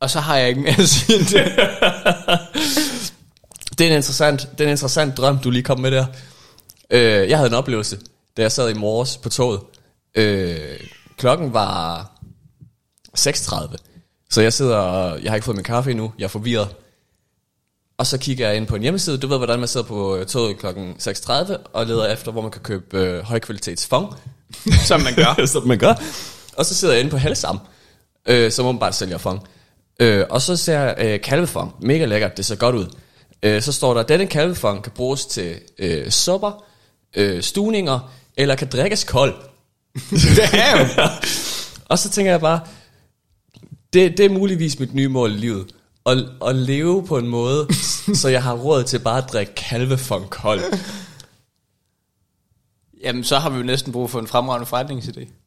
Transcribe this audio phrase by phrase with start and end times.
[0.00, 1.30] Og så har jeg ikke mere at sige det.
[3.78, 6.06] Det er en interessant, det er en interessant drøm, du lige kom med der.
[6.90, 7.98] Øh, jeg havde en oplevelse,
[8.36, 9.60] da jeg sad i morges på toget.
[10.14, 10.80] Øh,
[11.16, 12.10] klokken var
[13.18, 13.76] 6.30,
[14.30, 16.68] så jeg sidder og, jeg har ikke fået min kaffe endnu, jeg er forvirret.
[17.98, 20.26] Og så kigger jeg ind på en hjemmeside, du ved hvordan man sidder på øh,
[20.26, 24.14] toget klokken 6.30 og leder efter, hvor man kan købe øh, højkvalitets fong.
[24.88, 25.46] Som man gør.
[25.52, 25.94] som man gør.
[26.56, 27.60] Og så sidder jeg inde på Hellesam,
[28.26, 29.48] øh, som åbenbart sælger fong.
[29.98, 31.74] Øh, og så ser øh, kalvefong.
[31.80, 32.86] Mega lækkert, det ser godt ud.
[33.42, 36.64] Øh, så står der, denne kalvefong kan bruges til øh, supper,
[37.16, 39.34] øh, stuninger, eller kan drikkes kold.
[40.36, 40.88] Damn.
[41.90, 42.60] og så tænker jeg bare,
[43.92, 45.74] det, det er muligvis mit nye mål i livet.
[46.06, 47.68] At, at leve på en måde,
[48.20, 50.60] så jeg har råd til bare at drikke kalvefong kold.
[53.02, 55.37] Jamen, så har vi jo næsten brug for en fremragende forretningsidé.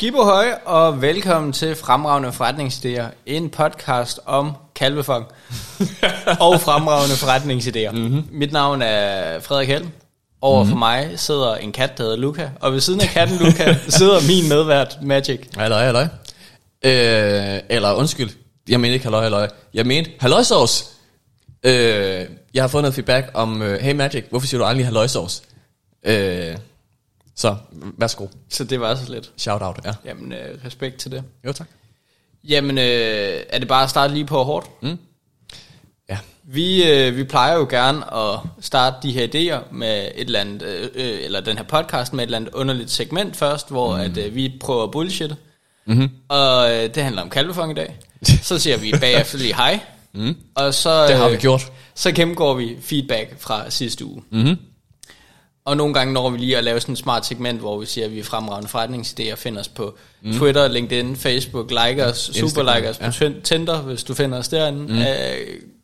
[0.00, 5.26] Skibohøj, og velkommen til Fremragende Forretningsidéer, en podcast om kalvefang
[6.46, 7.90] og fremragende forretningsidéer.
[7.90, 8.24] Mm-hmm.
[8.30, 9.84] Mit navn er Frederik Held.
[10.40, 10.70] Over mm-hmm.
[10.70, 14.20] for mig sidder en kat, der hedder Luca, og ved siden af katten Luca sidder
[14.28, 15.40] min medvært Magic.
[15.56, 16.06] Halløj, halløj.
[16.84, 18.30] Øh, eller undskyld,
[18.68, 19.48] jeg mener ikke halløj, halløj.
[19.74, 20.90] Jeg mente halløjsovs.
[21.64, 25.42] Øh, jeg har fået noget feedback om, øh, hey Magic, hvorfor siger du aldrig halløjsovs?
[26.06, 26.56] Øh,
[27.40, 27.56] så,
[27.98, 28.26] værsgo.
[28.48, 29.30] Så det var så lidt.
[29.36, 29.92] Shout out, ja.
[30.04, 31.24] Jamen, øh, respekt til det.
[31.46, 31.68] Jo, tak.
[32.48, 32.84] Jamen, øh,
[33.48, 34.82] er det bare at starte lige på hårdt?
[34.82, 34.98] Mm.
[36.08, 36.18] Ja.
[36.42, 40.62] Vi, øh, vi plejer jo gerne at starte de her idéer med et eller andet,
[40.62, 44.02] øh, øh, eller den her podcast med et eller andet underligt segment først, hvor mm.
[44.02, 45.34] at, øh, vi prøver at bullshit.
[45.86, 46.10] Mm-hmm.
[46.28, 47.98] Og øh, det handler om kalvefang i dag.
[48.42, 49.80] Så siger vi bagefter lige hej.
[50.12, 50.36] Mm.
[50.54, 51.72] Og så, Det har vi øh, gjort.
[51.94, 54.22] Så gennemgår vi feedback fra sidste uge.
[54.30, 54.56] Mm-hmm.
[55.70, 58.04] Og nogle gange når vi lige at lave sådan et smart segment, hvor vi siger,
[58.04, 59.34] at vi er fremragende forretningsidéer.
[59.34, 60.32] Find os på mm.
[60.38, 63.28] Twitter, LinkedIn, Facebook, like os, super like os på ja.
[63.28, 63.40] ja.
[63.44, 64.80] Tinder, hvis du finder os derinde.
[64.80, 64.98] Mm.
[64.98, 65.06] Øh,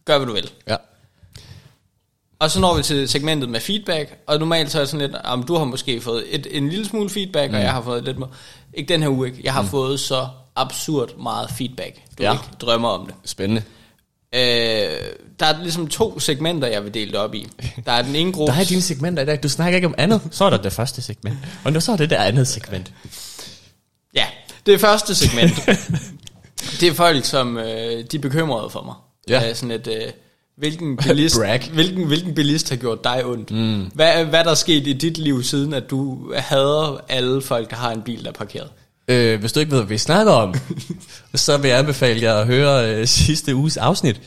[0.04, 0.50] gør hvad du vil.
[0.68, 0.76] Ja.
[2.38, 5.16] Og så når vi til segmentet med feedback, og normalt så er det sådan lidt,
[5.24, 7.56] om du har måske fået et, en lille smule feedback, mm.
[7.56, 8.30] og jeg har fået lidt mere.
[8.74, 9.40] Ikke den her uge, ikke.
[9.44, 9.68] Jeg har mm.
[9.68, 11.96] fået så absurd meget feedback.
[12.18, 12.32] Du Ja.
[12.32, 13.14] ikke drømmer om det.
[13.24, 13.62] Spændende.
[14.34, 14.40] Øh,
[15.40, 17.46] der er ligesom to segmenter, jeg vil dele det op i.
[17.86, 18.52] Der er den ene gruppe...
[18.52, 19.42] Der er dine segmenter i dag.
[19.42, 20.20] Du snakker ikke om andet.
[20.30, 21.38] Så er der det første segment.
[21.64, 22.92] Og nu så er det det andet segment.
[24.14, 24.26] Ja,
[24.66, 25.54] det første segment.
[26.80, 28.94] det er folk, som øh, de er bekymrede for mig.
[29.28, 29.48] Ja.
[29.48, 30.12] Øh, sådan et, øh,
[30.56, 31.36] hvilken, bilist,
[31.72, 33.50] hvilken, hvilken bilist har gjort dig ondt?
[33.50, 33.90] Mm.
[33.94, 37.76] Hvad, hvad der er sket i dit liv, siden at du hader alle folk, der
[37.76, 38.68] har en bil, der er parkeret?
[39.08, 40.54] Øh, hvis du ikke ved, hvad vi snakker om,
[41.34, 44.20] så vil jeg anbefale jer at høre øh, sidste uges afsnit,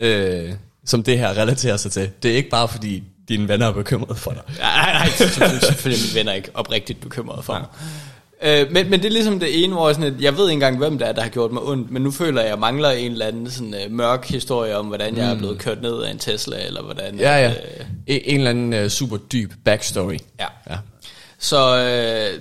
[0.00, 0.52] øh,
[0.86, 2.10] som det her relaterer sig til.
[2.22, 4.42] Det er ikke bare fordi dine venner er bekymrede for dig.
[4.60, 7.66] Nej, nej, selvfølgelig, er mine venner ikke oprigtigt bekymrede for mig.
[8.42, 10.52] Øh, men, men det er ligesom det ene, hvor jeg, sådan, at jeg ved ikke
[10.52, 12.58] engang, hvem det er, der har gjort mig ondt, men nu føler jeg, at jeg
[12.58, 16.02] mangler en eller anden sådan, uh, mørk historie om, hvordan jeg er blevet kørt ned
[16.02, 17.18] af en Tesla, eller hvordan...
[17.18, 17.48] Ja, ja.
[17.50, 20.16] Øh, En, en eller anden øh, super dyb backstory.
[20.40, 20.46] ja.
[20.70, 20.76] Ja.
[21.38, 22.40] Så øh,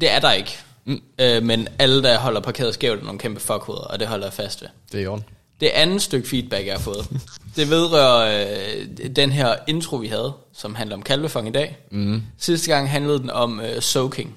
[0.00, 0.58] det er der ikke.
[0.86, 1.00] Mm.
[1.20, 4.32] Øh, men alle, der holder parkeret skævt, er nogle kæmpe fuckhoveder, og det holder jeg
[4.32, 4.68] fast ved.
[4.92, 5.24] Det er i orden.
[5.60, 7.08] Det andet stykke feedback, jeg har fået,
[7.56, 8.46] det vedrører
[8.78, 8.86] øh,
[9.16, 11.76] den her intro, vi havde, som handler om kalvefang i dag.
[11.90, 12.22] Mm.
[12.38, 14.36] Sidste gang handlede den om øh, soaking.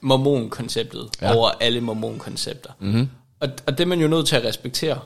[0.00, 1.28] Mormon-konceptet Ja.
[1.28, 1.36] ja.
[1.36, 2.70] over alle mormon-koncepter.
[2.80, 3.08] Mm-hmm.
[3.40, 4.98] Og, og det er man jo nødt til at respektere.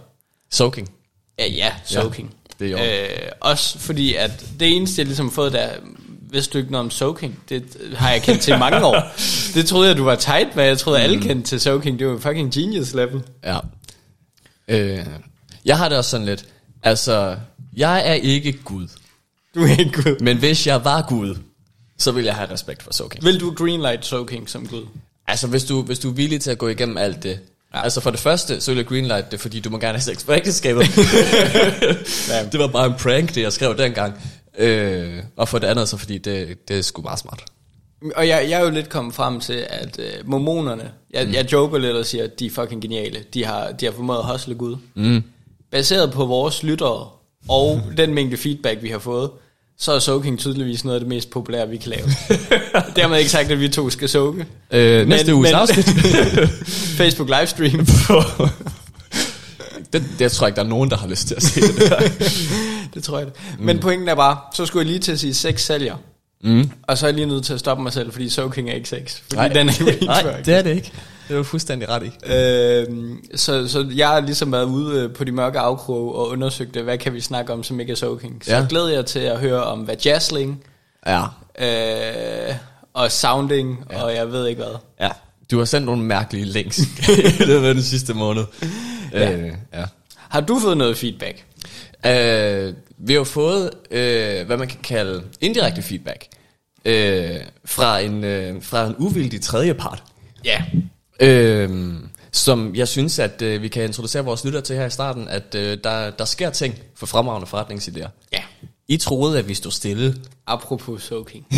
[0.51, 0.91] Soaking.
[1.39, 2.35] Ja, ja, soaking.
[2.59, 2.89] det er orden.
[3.27, 5.69] øh, Også fordi, at det eneste, jeg ligesom har fået, der
[6.31, 7.39] vidste du ikke noget om soaking.
[7.49, 9.03] Det har jeg kendt til mange år.
[9.55, 10.65] Det troede jeg, du var tight med.
[10.65, 11.05] Jeg troede, Mm.
[11.05, 11.99] alle kendte til soaking.
[11.99, 13.23] Det var fucking genius level.
[13.45, 13.59] Ja.
[14.69, 15.07] Øh,
[15.65, 16.45] jeg har det også sådan lidt.
[16.83, 17.37] Altså,
[17.77, 18.89] jeg er ikke Gud.
[19.55, 20.21] Du er ikke Gud.
[20.21, 21.35] Men hvis jeg var Gud,
[21.99, 23.25] så vil jeg have respekt for soaking.
[23.25, 24.87] Vil du greenlight soaking som Gud?
[25.29, 27.41] Altså, hvis du, hvis du er villig til at gå igennem alt det.
[27.75, 27.83] Ja.
[27.83, 30.25] Altså, for det første, så vil jeg greenlight det, fordi du må gerne have sex
[30.27, 30.87] på ægteskabet.
[32.53, 34.15] Det var bare en prank, det jeg skrev dengang.
[34.59, 37.45] Øh, og for det andet, så fordi det, det er sgu meget smart.
[38.17, 41.33] Og jeg, jeg er jo lidt kommet frem til, at øh, mormonerne, jeg, mm.
[41.33, 43.25] jeg joker lidt og siger, at de er fucking geniale.
[43.35, 44.77] De har, de har formået at hustle Gud.
[44.95, 45.23] Mm.
[45.71, 47.09] Baseret på vores lyttere
[47.49, 49.31] og den mængde feedback, vi har fået,
[49.79, 52.09] så er soaking tydeligvis noget af det mest populære, vi kan lave.
[52.97, 54.47] Dermed ikke sagt, at vi to skal soake.
[54.71, 55.87] Øh, næste uges afsnit.
[56.99, 57.87] Facebook livestream.
[59.93, 61.91] Det, det tror jeg ikke, der er nogen, der har lyst til at se det
[61.91, 62.01] der.
[62.95, 63.35] det tror jeg det.
[63.59, 65.97] Men pointen er bare, så skulle jeg lige til at sige, sex sælger.
[66.45, 66.71] Mm.
[66.83, 68.89] Og så er jeg lige nødt til at stoppe mig selv, fordi Soaking er ikke
[68.89, 69.17] sex.
[69.23, 70.93] Fordi Nej, den er ikke nej, det er det ikke.
[71.29, 72.33] Det er du fuldstændig ret i.
[72.33, 76.77] Øhm, så, så jeg har ligesom været ude øh, på de mørke afkroge og undersøgt,
[76.77, 78.43] øh, hvad kan vi snakke om, som ikke er soaking.
[78.45, 78.67] Så Ja.
[78.69, 80.65] glæder jeg til at høre om vajazzling,
[81.07, 81.23] Ja.
[82.49, 82.55] øh,
[82.95, 84.03] og sounding, ja.
[84.03, 84.75] og jeg ved ikke hvad.
[85.01, 85.11] Ja.
[85.51, 86.79] Du har sendt nogle mærkelige links
[87.41, 88.45] i løbet af den sidste måned.
[89.13, 89.33] ja.
[89.33, 89.85] Øh, ja.
[90.17, 91.45] Har du fået noget feedback?
[92.07, 96.27] Øh, vi har fået, øh, hvad man kan kalde indirekte feedback,
[96.85, 100.03] øh, fra, en, øh, fra en uvildig tredjepart.
[100.45, 100.63] Ja.
[101.21, 101.95] Øh,
[102.33, 105.55] som jeg synes, at øh, vi kan introducere vores lytter til her i starten, at
[105.55, 108.29] øh, der, der sker ting for fremragende forretningsidéer.
[108.33, 108.43] Ja.
[108.89, 110.15] I troede, at vi stod stille.
[110.47, 111.47] Apropos soaking.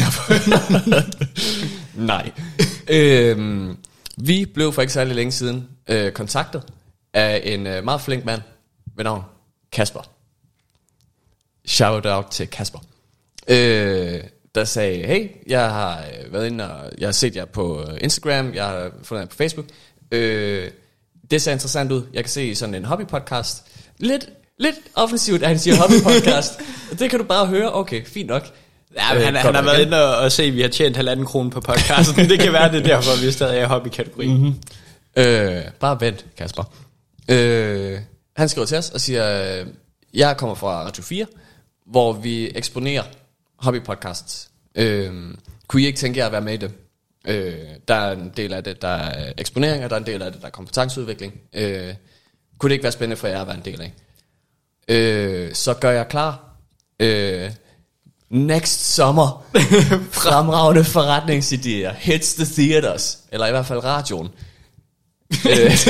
[1.94, 2.32] Nej.
[2.88, 3.76] øhm,
[4.16, 6.62] vi blev for ikke særlig længe siden øh, kontaktet
[7.12, 8.42] af en øh, meget flink mand
[8.96, 9.22] ved navn
[9.72, 10.00] Kasper.
[11.64, 12.78] Shout out til Kasper.
[13.48, 14.20] Øh,
[14.54, 17.98] der sagde, hey, jeg har øh, været inde og jeg har set jer på øh,
[18.00, 19.66] Instagram, jeg har fundet jer på Facebook.
[20.10, 20.70] Øh,
[21.30, 22.02] det ser interessant ud.
[22.12, 23.64] Jeg kan se sådan en hobbypodcast.
[23.98, 24.28] Lidt,
[24.58, 26.60] lidt offensivt, at han siger hobbypodcast.
[26.98, 27.74] det kan du bare høre.
[27.74, 28.46] Okay, fint nok.
[28.96, 30.96] Ja, men han, Øh, han har været inde og, og se, at vi har tjent
[30.96, 32.28] halvanden krone på podcasten.
[32.28, 34.32] det kan være, det er derfor, vi stadig er i hobbykategorien.
[34.32, 34.54] Mm-hmm.
[35.16, 36.72] Øh, bare vent, Kasper.
[37.28, 37.98] Øh,
[38.36, 39.64] han skriver til os og siger,
[40.14, 41.26] jeg kommer fra Radio 4,
[41.86, 43.02] hvor vi eksponerer
[43.56, 44.50] hobbypodcasts.
[44.74, 45.12] Øh,
[45.66, 46.72] kunne I ikke tænke jer at være med i det?
[47.26, 47.54] Øh,
[47.88, 50.32] der er en del af det, der er eksponering, og der er en del af
[50.32, 51.40] det, der er kompetenceudvikling.
[51.52, 51.94] Øh,
[52.58, 53.92] kunne det ikke være spændende for jer at være en del af?
[54.88, 56.44] Øh, så gør jeg klar.
[57.00, 57.50] Øh,
[58.30, 59.44] next sommer.
[60.12, 61.92] Fremragende forretningsidéer.
[61.98, 63.18] Hits the theaters.
[63.32, 64.28] Eller i hvert fald radioen.
[65.48, 65.70] Øh,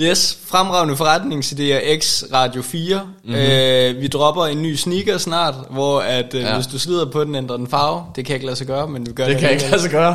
[0.00, 3.00] Yes, fremragende forretningsidéer X Radio 4.
[3.24, 3.34] Mm-hmm.
[3.34, 6.54] Øh, vi dropper en ny sneaker snart, hvor at, øh, Ja.
[6.54, 8.04] hvis du slider på den, ændrer den farve.
[8.16, 9.32] Det kan jeg ikke lade sig gøre, men vi gør det.
[9.32, 10.14] det kan jeg ikke lade sig gøre.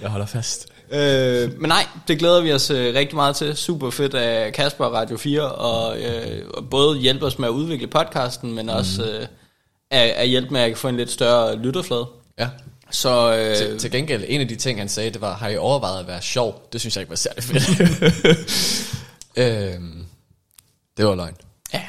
[0.00, 0.66] Jeg holder fast.
[0.92, 3.56] Øh, men nej, det glæder vi os øh, rigtig meget til.
[3.56, 7.52] Super fedt af Kasper og Radio 4, og, øh, og både hjælpe os med at
[7.52, 9.26] udvikle podcasten, men også øh,
[9.90, 12.06] at, at hjælpe med at få en lidt større lytterflade.
[12.38, 12.48] Ja.
[12.90, 15.56] Så øh, Til, til gengæld, en af de ting, han sagde, det var, har I
[15.56, 16.68] overvejet at være sjov?
[16.72, 17.70] Det synes jeg ikke var særlig fedt.
[19.74, 20.04] øhm,
[20.96, 21.36] det var løgn.
[21.74, 21.82] ja,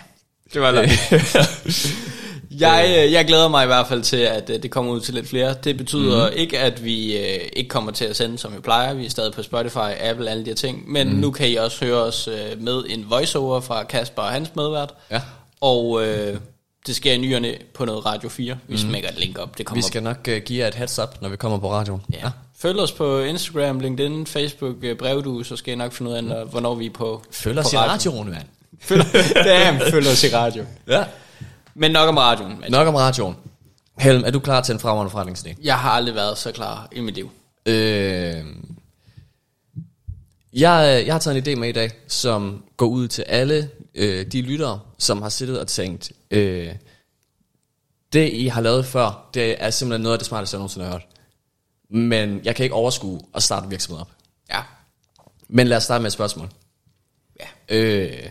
[0.54, 0.90] det var løgn.
[2.60, 5.14] Jeg, øh, jeg glæder mig i hvert fald til, at øh, det kommer ud til
[5.14, 5.56] lidt flere.
[5.64, 6.36] Det betyder mm.
[6.38, 8.94] ikke, at vi øh, ikke kommer til at sende, som vi plejer.
[8.94, 10.92] Vi er stadig på Spotify, Apple, alle de her ting.
[10.92, 11.16] Men mm.
[11.16, 14.94] nu kan I også høre os øh, med en voiceover fra Kasper og hans medvært.
[15.12, 15.22] Ja.
[15.62, 16.38] Og øh,
[16.88, 18.58] det sker i nyerne på noget Radio 4.
[18.68, 19.58] Vi smækker et link op.
[19.58, 21.72] Det kommer Vi skal nok uh, give jer et heads up, når vi kommer på
[21.72, 22.02] radioen.
[22.14, 22.32] Ja.
[22.58, 26.44] Følg os på Instagram, LinkedIn, Facebook, brevdue, så skal I nok finde ud af, når-
[26.46, 28.46] hvornår vi er på Følg på os i radioen, mand.
[28.80, 29.04] Følg,
[29.46, 30.66] damn, følg os i radio.
[30.88, 31.04] Ja.
[31.76, 32.60] Men nok om radioen.
[32.60, 33.36] Men Nok om radioen.
[34.00, 35.54] Helm, er du klar til en fremragende forretningsidé?
[35.64, 37.30] jeg har aldrig været så klar i mit liv.
[37.66, 38.36] Øh,
[40.54, 44.26] jeg, jeg har taget en idé med i dag, som går ud til alle øh,
[44.26, 46.76] de lyttere, som har siddet og tænkt, øh,
[48.14, 50.94] det I har lavet før, det er simpelthen noget af det smarteste, jeg nogensinde har
[50.94, 51.08] hørt.
[51.90, 54.12] Men jeg kan ikke overskue at starte en virksomhed op.
[54.50, 54.62] Ja.
[55.48, 56.50] Men lad os starte med et spørgsmål.
[57.40, 57.76] Ja.
[57.76, 58.30] Øh,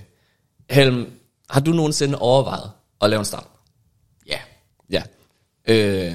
[0.70, 1.12] Helm,
[1.50, 2.70] har du nogensinde overvejet
[3.00, 3.50] at lave en startup?
[4.26, 4.40] Ja.
[4.90, 5.02] Ja.
[5.64, 6.14] Øh,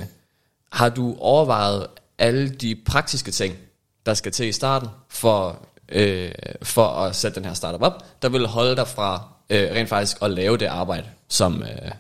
[0.72, 1.88] har du overvejet
[2.18, 3.58] alle de praktiske ting,
[4.06, 6.32] der skal til i starten, for, øh,
[6.64, 10.18] for at sætte den her startup op, der vil holde dig fra øh, rent faktisk
[10.22, 11.92] at lave det arbejde, som, øh,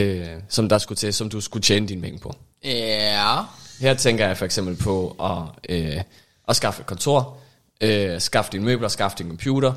[0.00, 2.34] øh, som der skulle til, som du skulle tjene dine penge på?
[2.64, 3.38] Ja.
[3.80, 6.02] Her tænker jeg for eksempel på at, øh,
[6.48, 7.38] at skaffe et kontor,
[7.80, 9.72] øh, skaffe dine møbler, skaffe din computer,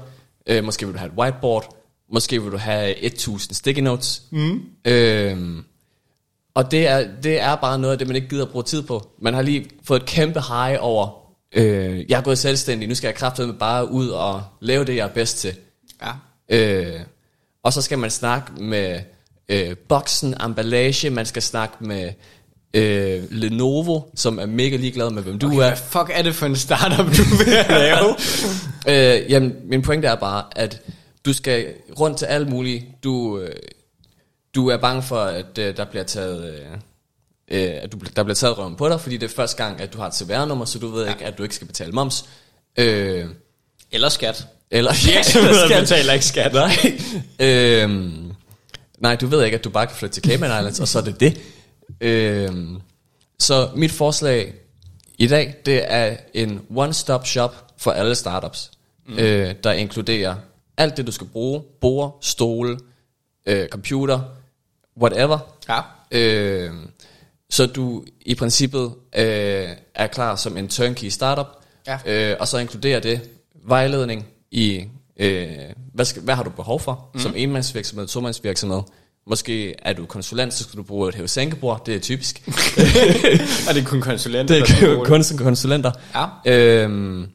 [0.47, 1.75] øh, måske vil du have et whiteboard,
[2.13, 4.21] måske vil du have 1000 sticky notes.
[4.31, 4.63] Mm.
[4.85, 5.63] Øh,
[6.53, 8.81] og det er, det er bare noget af det, man ikke gider at bruge tid
[8.81, 9.09] på.
[9.21, 11.09] Man har lige fået et kæmpe high over,
[11.55, 15.07] øh, jeg er gået selvstændig, nu skal jeg kraftedeme bare ud og lave det, jeg
[15.07, 15.55] er bedst til.
[16.01, 16.11] Ja.
[16.51, 17.00] Øh,
[17.63, 19.00] og så skal man snakke med
[19.50, 22.12] øh, boksen, emballage, man skal snakke med
[22.74, 25.60] øh, Lenovo, som er mega ligeglad med, hvem du Okay, er.
[25.67, 28.15] hvad fuck er det for en startup, du vil lave?
[28.88, 30.81] Øh, jamen, min pointe er bare, at
[31.25, 32.86] du skal rundt til alt muligt.
[33.03, 33.55] Du, øh,
[34.55, 36.53] du er bange for, at øh, der bliver taget...
[36.53, 36.65] Øh,
[37.51, 39.93] øh, at du, der bliver taget røven på dig, fordi det er første gang, at
[39.93, 41.12] du har et CVR-nummer, så du ved ja.
[41.13, 42.25] ikke, at du ikke skal betale moms.
[42.77, 43.25] Øh,
[43.91, 44.48] Eller skat.
[44.71, 46.53] Eller Virksomheder Skal- betaler ikke skat.
[46.53, 46.71] Nej.
[47.39, 48.31] øhm,
[48.97, 51.03] nej, du ved ikke, at du bare kan flytte til Cayman Islands, og så er
[51.03, 51.37] det det.
[52.01, 52.77] Øhm,
[53.39, 54.53] så mit forslag
[55.17, 58.71] i dag, det er en one-stop shop for alle startups,
[59.07, 59.17] mm.
[59.17, 60.35] øh, der inkluderer
[60.77, 61.61] alt det, du skal bruge.
[61.81, 62.77] Bord, stole,
[63.45, 64.19] øh, computer,
[65.01, 65.39] whatever.
[65.69, 65.79] Ja.
[66.11, 66.71] Øh,
[67.49, 71.47] så du i princippet øh, er klar som en turnkey startup,
[71.87, 71.97] Ja.
[72.05, 73.21] øh, og så inkluderer det
[73.65, 74.84] vejledning i,
[75.20, 75.50] øh,
[75.93, 77.20] hvad, skal, hvad har du behov for, mm.
[77.20, 78.81] som enmandsvirksomhed, tomandsvirksomhed.
[79.27, 82.43] Måske er du konsulent, så skal du bruge et hævesænkebord, det er typisk.
[83.67, 85.91] Og det er kun konsulenter, det er kun som konsulenter.
[86.46, 86.84] Ja.
[86.84, 87.27] Øhm,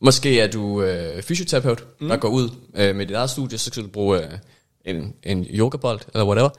[0.00, 2.08] måske er du øh, fysioterapeut, mm.
[2.08, 4.30] der går ud øh, med dit eget studie, så skal du bruge øh,
[4.84, 6.50] en, en yogabold, eller whatever.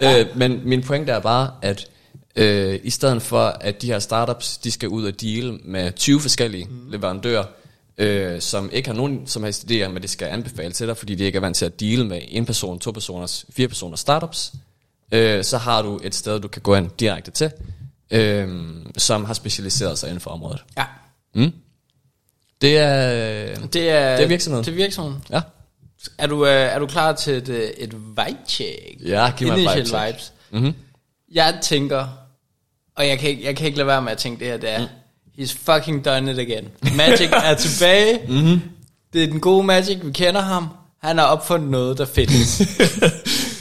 [0.20, 1.88] øh, men min pointe er bare, at
[2.36, 6.20] øh, i stedet for, at de her startups, de skal ud og deal med 20
[6.20, 6.90] forskellige mm.
[6.90, 7.44] leverandører,
[8.00, 11.14] øh, som ikke har nogen som helst idéer, men det skal anbefale til dig, fordi
[11.14, 14.52] de ikke er vant til at deal med en person, to personers, fire personers startups,
[15.12, 17.50] øh, så har du et sted, du kan gå ind direkte til,
[18.10, 18.48] øh,
[18.96, 20.64] som har specialiseret sig inden for området.
[20.76, 20.84] Ja.
[21.34, 21.52] Mm.
[22.60, 23.54] Det er...
[23.54, 24.64] Det er, Det er virksomheden.
[24.64, 25.24] Det er virksomheden.
[25.30, 25.40] Ja.
[26.18, 29.00] Er du, øh, er du klar til et, øh, et vibe-check?
[29.04, 30.06] Ja, giv mig Initial vibe-check.
[30.06, 30.32] vibes.
[30.50, 30.74] Mm-hmm.
[31.32, 32.06] Jeg tænker,
[32.96, 34.70] og jeg kan, ikke, jeg kan ikke lade være med at tænke det her, det
[34.70, 34.86] er, mm.
[35.38, 36.68] He's fucking done it again.
[36.96, 38.20] Magic er tilbage.
[38.28, 38.60] Mm-hmm.
[39.12, 40.68] Det er den gode Magic, vi kender ham.
[41.02, 42.62] Han har opfundet noget, der findes.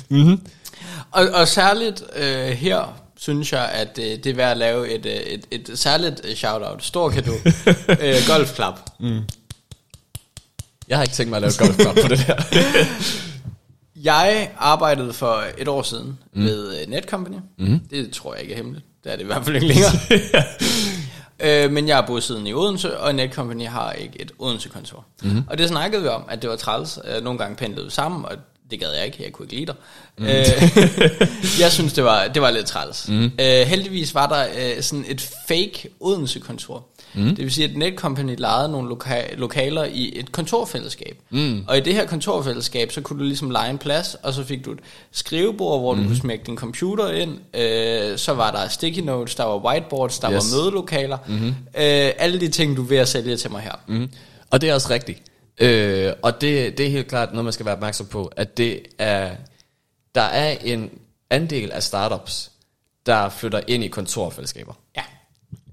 [0.09, 0.41] mm-hmm.
[1.11, 5.05] og, og særligt øh, her, synes jeg, at øh, det er værd at lave et,
[5.05, 6.83] øh, et, et særligt øh, shout-out.
[6.83, 7.31] Stor kado.
[8.03, 8.79] øh, golfklap.
[10.87, 12.43] Jeg har ikke tænkt mig at lave et golfklub på det der.
[14.03, 16.43] Jeg arbejdede for et år siden mm.
[16.43, 17.37] ved øh, Netcompany.
[17.57, 17.79] Mm.
[17.89, 18.85] Det tror jeg ikke er hemmeligt.
[19.03, 19.91] Det er det i hvert fald ikke længere.
[21.39, 25.05] Øh, men jeg er bosiddende i Odense, og Netcompany har ikke et Odense-kontor.
[25.23, 25.43] Mm.
[25.49, 26.99] Og det snakkede vi om, at det var træls.
[27.15, 28.31] Øh, Nogle gange pendlede vi sammen, og
[28.71, 29.17] det gad jeg ikke.
[29.23, 29.75] Jeg kunne ikke lide dig.
[30.17, 30.25] Mm.
[30.25, 33.07] Øh, jeg synes, det var, det var lidt træls.
[33.09, 33.23] Mm.
[33.23, 34.45] Øh, heldigvis var der
[34.77, 36.87] øh, sådan et fake Odense-kontor.
[37.13, 37.23] Mm.
[37.23, 41.17] Det vil sige, at Netcompany lejede nogle loka- lokaler i et kontorfællesskab.
[41.29, 41.63] Mm.
[41.67, 44.65] Og i det her kontorfællesskab, så kunne du ligesom lege en plads, og så fik
[44.65, 44.79] du et
[45.11, 46.01] skrivebord, hvor mm.
[46.01, 47.55] du kunne smække din computer ind.
[47.55, 50.35] Øh, så var der sticky notes, der var whiteboards, der Yes.
[50.51, 51.17] var mødelokaler.
[51.27, 51.47] Mm-hmm.
[51.47, 53.75] Øh, alle de ting, du er ved at sælge til mig her.
[53.87, 54.09] Mm.
[54.51, 55.21] Og det er også rigtigt.
[55.61, 58.81] Øh, og det, det er helt klart noget, man skal være opmærksom på, at det
[58.97, 59.29] er,
[60.15, 60.89] der er en
[61.29, 62.51] andel af startups,
[63.05, 64.73] der flytter ind i kontorfællesskaber.
[64.97, 65.01] Ja.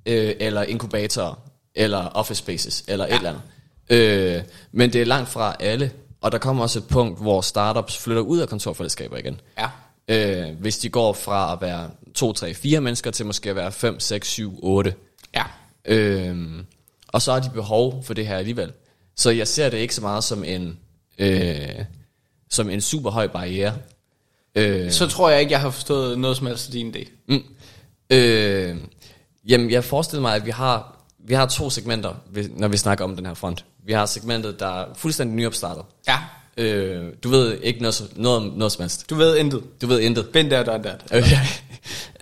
[0.06, 1.34] Øh, eller inkubatorer,
[1.74, 3.14] eller office spaces, eller ja.
[3.14, 3.42] et eller andet.
[4.38, 7.98] Øh, men det er langt fra alle, og der kommer også et punkt, hvor startups
[7.98, 9.40] flytter ud af kontorfællesskaber igen.
[9.58, 9.68] Ja.
[10.08, 13.72] Øh, hvis de går fra at være 2, 3, 4 mennesker til måske at være
[13.72, 14.94] 5, 6, 7, 8.
[15.34, 15.44] Ja.
[15.84, 16.36] Øh,
[17.08, 18.72] og så har de behov for det her alligevel.
[19.16, 20.78] Så jeg ser det ikke så meget som en,
[21.18, 21.68] øh,
[22.50, 23.74] som en super høj barriere.
[24.54, 27.08] Øh, Så tror jeg ikke, jeg har forstået noget som helst af din idé.
[27.28, 27.44] Mm.
[28.10, 28.76] Øh,
[29.48, 32.14] jamen, jeg forestiller mig, at vi har, vi har to segmenter,
[32.56, 33.64] når vi snakker om den her front.
[33.84, 35.84] Vi har segmentet, der er fuldstændig nyopstartet.
[36.08, 36.18] Ja.
[36.56, 39.10] Øh, du ved ikke noget, noget noget som helst.
[39.10, 39.62] Du ved intet.
[39.82, 40.28] Du ved intet.
[40.28, 41.02] Been there, done that.
[41.10, 41.36] Okay.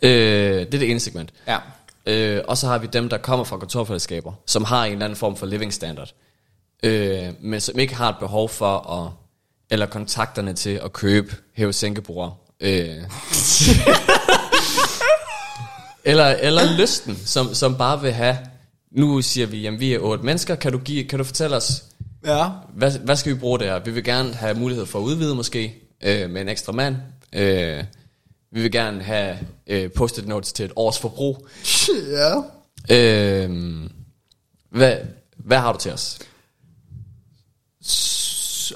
[0.02, 1.32] øh, det er det ene segment.
[1.46, 1.58] Ja.
[2.06, 5.16] Øh, og så har vi dem, der kommer fra kontorfællesskaber, som har en eller anden
[5.16, 6.14] form for living standard.
[6.82, 9.12] Øh, men som ikke har et behov for at,
[9.70, 12.54] eller kontakterne til at købe hæve sænkebord.
[12.60, 12.96] Øh.
[16.04, 18.38] eller, eller lysten, som, som bare vil have,
[18.90, 21.84] nu siger vi, jamen vi er otte mennesker, kan du, give, kan du fortælle os,
[22.26, 22.48] Ja.
[22.74, 23.78] hvad, hvad skal vi bruge det her?
[23.78, 26.96] Vi vil gerne have mulighed for at udvide måske, øh, med en ekstra mand.
[27.32, 27.84] Øh,
[28.52, 31.48] vi vil gerne have øh, post-it notes til et års forbrug.
[32.10, 32.34] Ja.
[32.90, 33.50] Øh,
[34.70, 34.96] hvad,
[35.36, 36.18] hvad har du til os?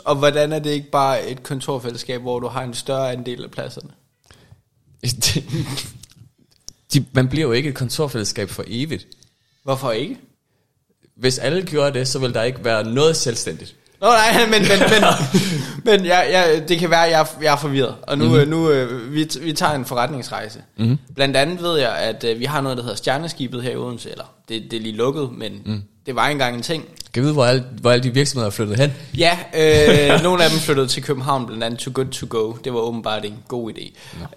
[0.04, 3.50] Og hvordan er det ikke bare et kontorfællesskab, hvor du har en større andel af
[3.50, 3.90] pladserne?
[6.94, 9.06] De, man bliver jo ikke et kontorfællesskab for evigt.
[9.64, 10.18] Hvorfor ikke?
[11.16, 13.74] Hvis alle gjorde det, så vil der ikke være noget selvstændigt.
[14.00, 15.02] Nå nej, men, men, men,
[15.84, 17.94] men jeg, jeg, det kan være, at jeg, jeg er forvirret.
[18.02, 18.48] Og nu, mm-hmm.
[18.48, 20.62] nu øh, vi, vi tager en forretningsrejse.
[20.76, 20.98] Mm-hmm.
[21.14, 24.10] Blandt andet ved jeg, at øh, vi har noget, der hedder Stjerneskibet her i Odense.
[24.10, 25.82] Eller det, det er lige lukket, men mm.
[26.06, 26.84] det var engang en ting.
[27.12, 28.92] Kan vi vide, hvor alle, hvor alle de virksomheder er flyttet hen?
[29.18, 32.52] Ja, øh, nogle af dem flyttede til København, blandt andet Too Good To Go.
[32.64, 33.84] Det var åbenbart en god idé.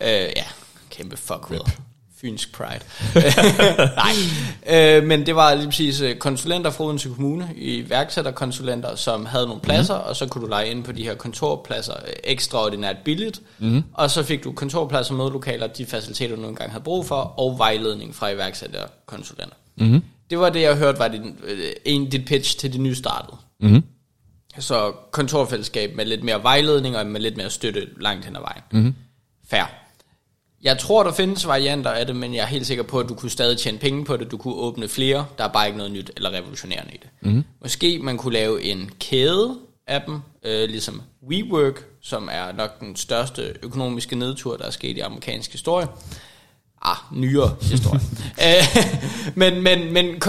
[0.01, 0.43] Øh, ja,
[0.89, 1.71] kæmpe fuck Rip.
[2.21, 2.79] Fynsk pride.
[3.95, 9.45] Nej, øh, men det var lige præcis øh, konsulenter fra Odense Kommune, iværksætterkonsulenter, som havde
[9.45, 10.03] nogle pladser, mm.
[10.05, 13.41] og så kunne du lege ind på de her kontorpladser øh, ekstraordinært billigt.
[13.59, 13.83] Mm.
[13.93, 17.57] Og så fik du kontorpladser, mødelokaler, de faciliteter, du nogle gange havde brug for, og
[17.57, 19.55] vejledning fra iværksætterkonsulenter.
[19.77, 20.01] Mm.
[20.29, 23.37] Det var det, jeg hørte, var din, øh, en, dit pitch til det nystartede.
[23.59, 23.83] Mm-hmm.
[24.59, 28.61] Så kontorfællesskab med lidt mere vejledning og med lidt mere støtte langt hen ad vejen.
[28.71, 28.95] Mm-hmm.
[29.49, 29.80] Fair.
[30.63, 33.13] Jeg tror, der findes varianter af det, men jeg er helt sikker på, at du
[33.13, 34.31] kunne stadig tjene penge på det.
[34.31, 35.25] Du kunne åbne flere.
[35.37, 37.09] Der er bare ikke noget nyt eller revolutionerende i det.
[37.21, 37.43] Mm-hmm.
[37.61, 42.95] Måske man kunne lave en kæde af dem, øh, ligesom WeWork, som er nok den
[42.95, 45.87] største økonomiske nedtur, der er sket i amerikansk historie.
[46.81, 48.01] Ah, nyere historie.
[48.47, 48.83] Øh,
[49.35, 50.19] men, men, men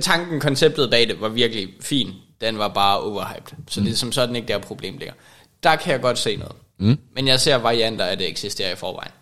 [0.00, 2.12] tanken, konceptet bag det var virkelig fin.
[2.40, 3.56] Den var bare overhyped.
[3.68, 5.14] Så det er som sådan ikke der problem ligger.
[5.62, 6.54] Der kan jeg godt se noget.
[6.78, 6.98] Mm.
[7.14, 9.12] Men jeg ser varianter af det eksisterer i forvejen.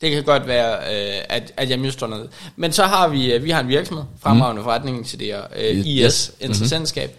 [0.00, 2.30] Det kan godt være, øh, at, at jeg mister noget.
[2.56, 4.68] Men så har vi, øh, vi har en virksomhed, fremragende mm.
[4.68, 5.86] forretningsidéer, øh, Yes.
[5.86, 7.16] IS, interessentskab.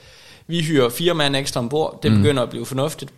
[0.47, 2.00] Vi hyrer fire mand ekstra ombord.
[2.03, 3.11] Det begynder at blive fornuftigt.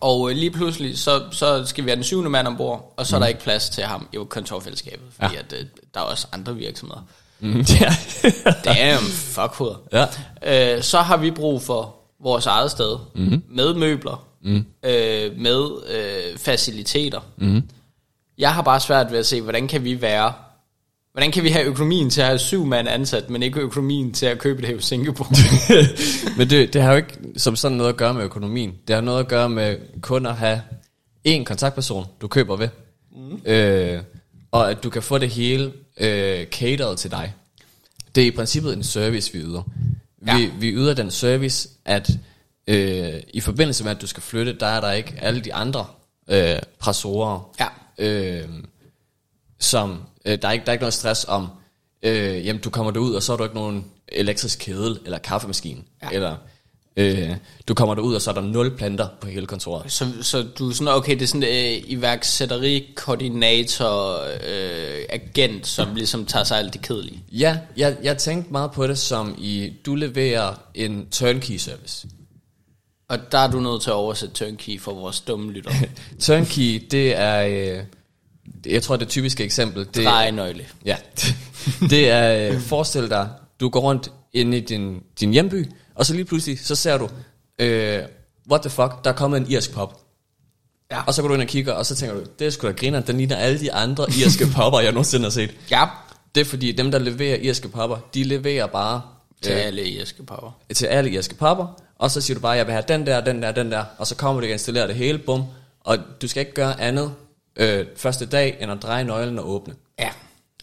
[0.00, 3.16] Og øh, lige pludselig, så, så skal vi have den syvende mand ombord, og så
[3.16, 5.40] er der ikke plads til ham i kontorfællesskabet, fordi ja.
[5.40, 7.06] at, øh, der er også andre virksomheder.
[7.40, 7.64] Mm.
[8.64, 9.74] Damn, fuck hoved.
[9.92, 10.76] ja.
[10.76, 13.42] Øh, så har vi brug for vores eget sted, mm-hmm.
[13.48, 14.64] med møbler, mm.
[14.82, 17.20] øh, med øh, faciliteter.
[17.36, 17.62] Mm.
[18.42, 20.32] Jeg har bare svært ved at se, hvordan kan vi være,
[21.12, 24.26] hvordan kan vi have økonomien til at have syv mand ansat, men ikke økonomien til
[24.26, 25.28] at købe det i Singapore?
[26.38, 28.74] Men det, det har jo ikke som sådan noget at gøre med økonomien.
[28.88, 30.62] Det har noget at gøre med kun at have
[31.28, 32.68] én kontaktperson, du køber ved.
[33.16, 33.40] Mm.
[33.44, 34.02] Øh,
[34.50, 37.34] og at du kan få det hele øh, catered til dig.
[38.14, 39.62] Det er i princippet en service, vi yder.
[40.26, 40.36] Ja.
[40.36, 42.10] Vi, vi yder den service, at
[42.66, 45.86] øh, i forbindelse med, at du skal flytte, der er der ikke alle de andre
[46.28, 47.66] øh, pressorer, Ja.
[48.02, 48.48] Øh,
[49.60, 51.48] som, øh, der, er ikke, der er ikke noget stress om,
[52.02, 55.80] øh, jamen du kommer derud, og så er der ikke nogen elektrisk kedel, eller kaffemaskine,
[56.02, 56.08] Ja.
[56.12, 56.36] eller
[56.96, 57.30] øh,
[57.68, 59.92] du kommer derud, og så er der nul planter på hele kontoret.
[59.92, 65.66] så, så du er sådan, okay, det er sådan en øh, iværksætteri, koordinator, øh, agent,
[65.66, 67.22] som ligesom tager sig alt det kedelige.
[67.32, 72.06] Ja, jeg, jeg tænkte meget på det som i, du leverer en turnkey service.
[73.12, 75.70] Og der er du nødt til at oversætte turnkey for vores dumme lytter.
[76.20, 77.84] Turnkey, det er, øh,
[78.66, 80.66] jeg tror det typiske eksempel, det, Drejenøgle.
[80.84, 80.96] Ja,
[81.90, 83.28] det er, øh, forestil dig,
[83.60, 87.08] du går rundt inde i din, din hjemby, og så lige pludselig, så ser du,
[87.58, 88.02] øh,
[88.50, 90.00] what the fuck, der er kommet en irsk pop.
[90.90, 91.02] Ja.
[91.02, 92.72] Og så går du ind og kigger, og så tænker du, det er sgu da
[92.72, 95.54] griner, den ligner alle de andre irske popper, jeg nogensinde har set.
[95.70, 95.84] Ja,
[96.34, 99.02] Det er fordi, dem der leverer irske popper, de leverer bare
[99.42, 100.50] til øh, alle irske power.
[100.74, 101.66] til alle irske popper,
[102.02, 104.06] og så siger du bare, jeg vil have den der, den der, den der, og
[104.06, 105.44] så kommer du og installerer det hele, bum,
[105.80, 107.14] og du skal ikke gøre andet
[107.56, 109.74] øh, første dag, end at dreje nøglen og åbne.
[109.98, 110.10] Ja.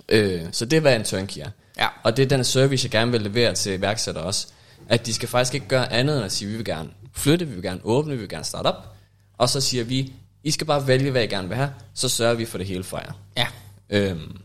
[0.10, 1.50] Øh, så det er, hvad en turnkey er.
[1.78, 1.88] Ja.
[2.04, 4.48] Og det er den service, jeg gerne vil levere til iværksættere også.
[4.90, 7.54] At de skal faktisk ikke gøre andet end at sige, vi vil gerne flytte, vi
[7.54, 8.96] vil gerne åbne, vi vil gerne starte op.
[9.38, 12.34] Og så siger vi, I skal bare vælge, hvad I gerne vil have, så sørger
[12.34, 13.12] vi for det hele for jer.
[13.38, 13.48] Ja.
[13.90, 14.38] Øhm,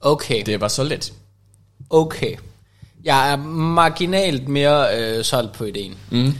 [0.00, 0.42] Okay.
[0.46, 1.12] det var så let.
[1.90, 2.36] Okay.
[3.04, 5.98] Jeg er marginalt mere øh, solgt på ideen.
[6.10, 6.32] Mm.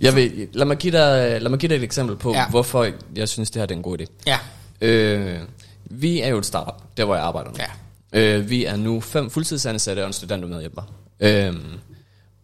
[0.00, 2.48] Jeg vil, lad, mig give dig, lad mig give dig et eksempel på, Ja.
[2.48, 4.04] hvorfor jeg synes, det her det er en god idé.
[4.26, 4.38] Ja.
[4.80, 5.40] Øh,
[5.84, 7.56] vi er jo et startup, der hvor jeg arbejder nu.
[8.12, 8.36] Ja.
[8.36, 10.82] Øh, vi er nu fem fuldtidsansatte og en student medhjælper.
[11.20, 11.54] Øh,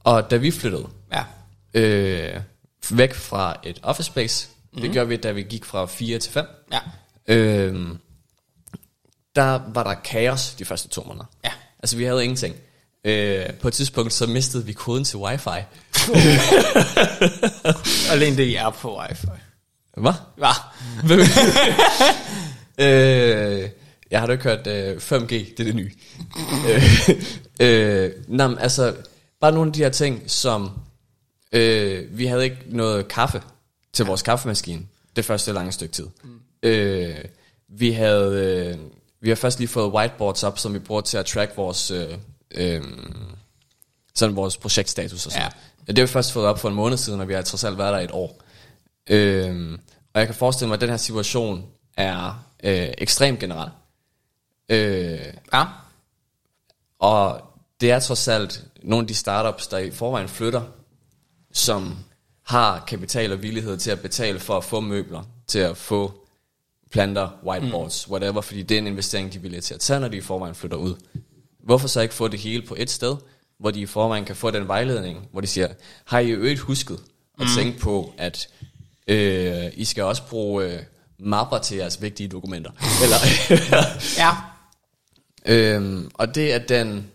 [0.04, 1.22] og da vi flyttede Ja.
[1.80, 2.40] øh,
[2.90, 4.68] væk fra et office space, mm.
[4.76, 4.82] Mhm.
[4.82, 6.78] det gør vi, da vi gik fra 4 til 5, Ja.
[7.34, 7.88] øh,
[9.36, 11.24] der var der kaos de første to måneder.
[11.44, 11.50] Ja.
[11.82, 12.54] Altså vi havde ingenting.
[13.04, 15.48] Øh, på et tidspunkt så mistede vi koden til wifi.
[18.12, 19.26] Alene det, jeg er på wifi.
[19.96, 20.12] Hvad?
[20.38, 20.50] Ja.
[22.84, 23.68] øh,
[24.10, 25.92] jeg har da ikke hørt øh, 5G, det er det nye.
[26.68, 27.10] øh,
[27.60, 28.94] øh, nej, altså,
[29.40, 30.70] bare nogle af de her ting, som
[31.52, 33.42] øh, vi havde ikke noget kaffe
[33.92, 34.82] til vores kaffemaskine
[35.16, 36.06] det første lange stykke tid.
[36.24, 36.40] Mm.
[36.62, 37.16] Øh,
[37.68, 38.76] vi havde øh,
[39.20, 42.08] vi har først lige fået whiteboards op, som vi bruger til at track vores øh,
[42.54, 42.82] øh,
[44.14, 45.50] sådan vores projektstatus og sådan.
[45.86, 45.92] Ja.
[45.92, 47.78] Det har vi først fået op for en måned siden, og vi har trods alt
[47.78, 48.42] været der et år.
[49.10, 49.78] Øh,
[50.14, 53.70] og jeg kan forestille mig, at den her situation er øh, ekstremt generel.
[54.68, 55.20] Øh,
[55.52, 55.64] Ja.
[56.98, 57.40] og
[57.80, 60.62] det er trods alt nogle af de startups, der i forvejen flytter,
[61.52, 61.96] som
[62.42, 66.12] har kapital og villighed til at betale for at få møbler, til at få
[66.90, 68.12] planter, whiteboards, mm.
[68.12, 70.20] whatever, fordi det er en investering, de er villige til at tage, når de i
[70.20, 70.94] forvejen flytter ud.
[71.64, 73.16] Hvorfor så ikke få det hele på et sted,
[73.58, 75.68] hvor de i forvejen kan få den vejledning, hvor de siger,
[76.04, 76.98] har I øvrigt husket
[77.40, 77.52] at mm.
[77.56, 78.48] tænke på, at
[79.06, 80.78] øh, I skal også bruge øh,
[81.18, 82.70] mapper til jeres vigtige dokumenter.
[83.04, 83.16] Eller,
[84.18, 84.30] Ja.
[85.46, 87.06] Øhm, og det er, den,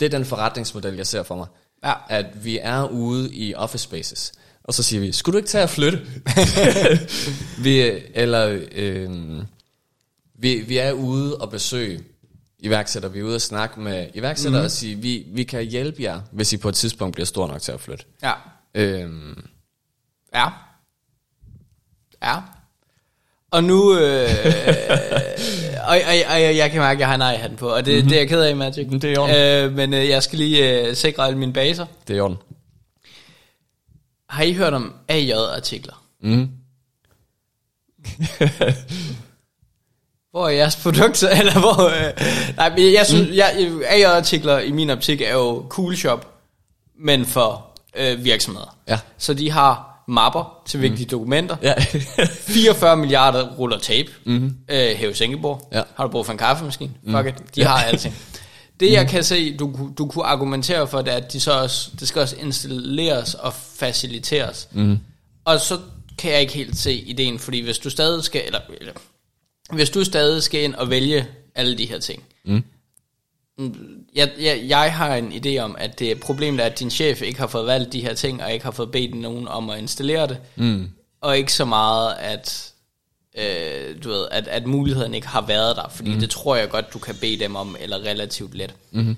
[0.00, 1.46] det er den forretningsmodel, jeg ser for mig.
[1.84, 1.92] Ja.
[2.08, 4.32] At vi er ude i office spaces,
[4.64, 6.06] og så siger vi, skulle du ikke tage at flytte?
[7.64, 9.42] vi, eller øhm,
[10.38, 12.00] vi, vi er ude og besøge
[12.62, 13.12] iværksættere.
[13.12, 14.64] Vi er ude og snakke med iværksættere mm.
[14.64, 17.62] og sige, vi, vi kan hjælpe jer, hvis I på et tidspunkt bliver stor nok
[17.62, 18.04] til at flytte.
[18.22, 18.32] Ja.
[18.74, 19.44] Øhm,
[20.34, 20.46] Ja.
[22.22, 22.36] Ja.
[23.50, 23.98] Og nu...
[23.98, 24.28] Øh,
[25.88, 28.08] og, og, og, jeg kan mærke, at jeg har nej hatten på, og det, mm-hmm.
[28.08, 28.88] det er jeg ked af, Magic.
[28.90, 29.36] Det er i orden.
[29.36, 31.86] øh, Men øh, jeg skal lige øh, sikre alle mine baser.
[32.08, 32.36] det er i orden.
[34.28, 36.04] Har I hørt om AJ-artikler?
[36.22, 36.50] Mm.
[40.30, 41.28] Hvor er jeres produkter?
[41.40, 43.34] Eller hvor, øh, nej, men jeg synes, mm.
[43.34, 46.26] jeg, AJ-artikler i min optik er jo cool shop,
[46.98, 47.66] men for
[47.96, 48.76] øh, virksomheder.
[48.88, 48.98] Ja.
[49.18, 51.10] Så de har mapper til vigtige mm.
[51.10, 51.56] dokumenter.
[51.62, 51.74] Ja.
[52.54, 54.10] 44 milliarder ruller tape.
[54.24, 54.56] Mm-hmm.
[54.68, 55.14] Øh, Hæve.
[55.72, 55.82] Ja.
[55.94, 56.90] Har du brug for en kaffemaskine?
[57.10, 57.56] Fuck it.
[57.56, 58.14] De har alting.
[58.80, 61.90] Det jeg kan se, du, du kunne argumentere for, det er, at de så også,
[62.00, 64.68] det skal også installeres og faciliteres.
[64.72, 64.98] Mm.
[65.44, 65.78] Og så
[66.18, 68.92] kan jeg ikke helt se ideen, fordi hvis du stadig skal, eller, eller
[69.72, 72.62] hvis du stadig skal ind og vælge alle de her ting, Mm.
[74.14, 77.40] jeg, jeg, jeg har en idé om, at det problemet er, at din chef ikke
[77.40, 80.26] har fået valgt de her ting, og ikke har fået bedt nogen om at installere
[80.26, 80.88] det, Mm.
[81.20, 82.72] og ikke så meget, at,
[83.38, 86.20] øh, du ved, at, at muligheden ikke har været der, fordi mm.
[86.20, 88.74] det tror jeg godt, du kan bede dem om, eller relativt let.
[88.90, 89.16] Mm-hmm.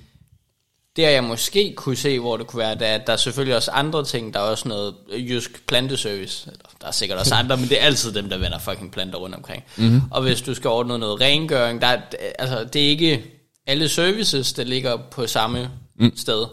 [0.96, 3.70] Det jeg måske kunne se, hvor det kunne være, er, at der er selvfølgelig også
[3.70, 6.50] andre ting, der er også noget jysk planteservice,
[6.80, 9.34] der er sikkert også andre, men det er altid dem, der vender fucking planter rundt
[9.34, 9.64] omkring.
[9.76, 10.00] Mm-hmm.
[10.10, 12.00] Og hvis du skal ordne noget rengøring, der er,
[12.38, 13.24] altså det er ikke
[13.66, 16.16] alle services, der ligger på samme mm.
[16.16, 16.46] sted,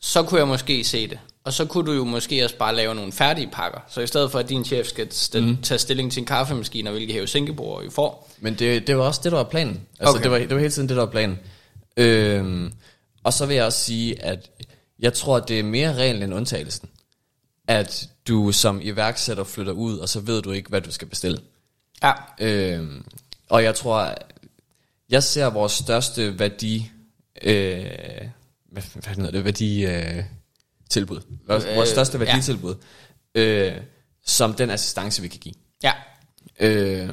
[0.00, 1.18] så kunne jeg måske se det.
[1.44, 3.80] Og så kunne du jo måske også bare lave nogle færdige pakker.
[3.88, 5.56] Så i stedet for, at din chef skal st- mm.
[5.62, 8.30] tage stilling til en kaffemaskine, og hvilke hæve sænkebord I får.
[8.38, 9.80] Men det, det var også det, der var planen.
[10.00, 10.22] Altså, okay.
[10.22, 11.38] det, var, det var hele tiden det, der var planen.
[11.96, 12.72] Øhm,
[13.28, 14.50] og så vil jeg også sige, at
[14.98, 16.88] jeg tror, at det er mere reglen end undtagelsen.
[17.66, 21.40] At du som iværksætter flytter ud, og så ved du ikke, hvad du skal bestille.
[22.02, 23.04] Ja, Øhm,
[23.48, 24.14] og jeg tror,
[25.10, 26.90] jeg ser vores største værdi,
[27.42, 27.84] øh,
[28.72, 30.24] hvad, hvad hedder det, værdi, øh,
[30.90, 31.20] tilbud.
[31.46, 32.24] Vores, Øh, vores største ja.
[32.24, 32.74] værditilbud,
[33.34, 33.72] øh,
[34.26, 35.54] som den assistance, vi kan give.
[35.82, 35.92] ja,
[36.60, 37.08] Øh,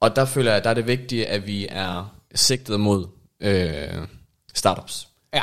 [0.00, 3.06] og der føler jeg, der er det vigtige, at vi er sigtet mod
[3.40, 4.06] øh,
[4.54, 5.08] startups.
[5.34, 5.42] Ja.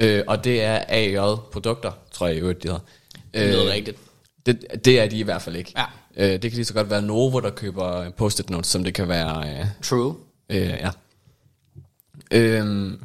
[0.00, 2.80] Øh, og det er AJ-produkter, tror jeg i øvrigt, de hedder.
[3.34, 3.98] Det lyder rigtigt.
[4.46, 5.72] Det, det er de i hvert fald ikke.
[5.76, 5.84] Ja.
[6.16, 9.08] Øh, det kan lige så godt være Novo, der køber post-it notes, som det kan
[9.08, 9.58] være...
[9.60, 10.16] Øh, True.
[10.48, 10.90] øh, ja.
[12.30, 13.02] Øhm,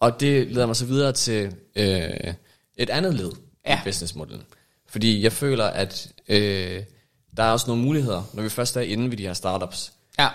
[0.00, 2.34] og det leder mig så videre til øh,
[2.76, 3.32] et andet led
[3.66, 3.76] Ja.
[3.76, 4.46] i businessmodellen.
[4.88, 6.82] Fordi jeg føler, at øh,
[7.36, 9.92] der er også nogle muligheder, når vi først er inde ved de her startups.
[10.18, 10.28] Ja,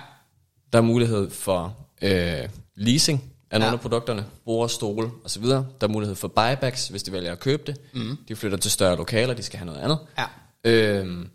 [0.73, 3.73] Der er mulighed for øh, leasing af nogle Ja.
[3.73, 5.43] af produkterne, bord, stole osv.
[5.45, 7.77] Der er mulighed for buybacks, hvis de vælger at købe det.
[7.93, 8.17] Mm.
[8.27, 9.99] De flytter til større lokaler, de skal have noget andet.
[10.17, 10.25] ja,
[10.63, 11.29] Øhm,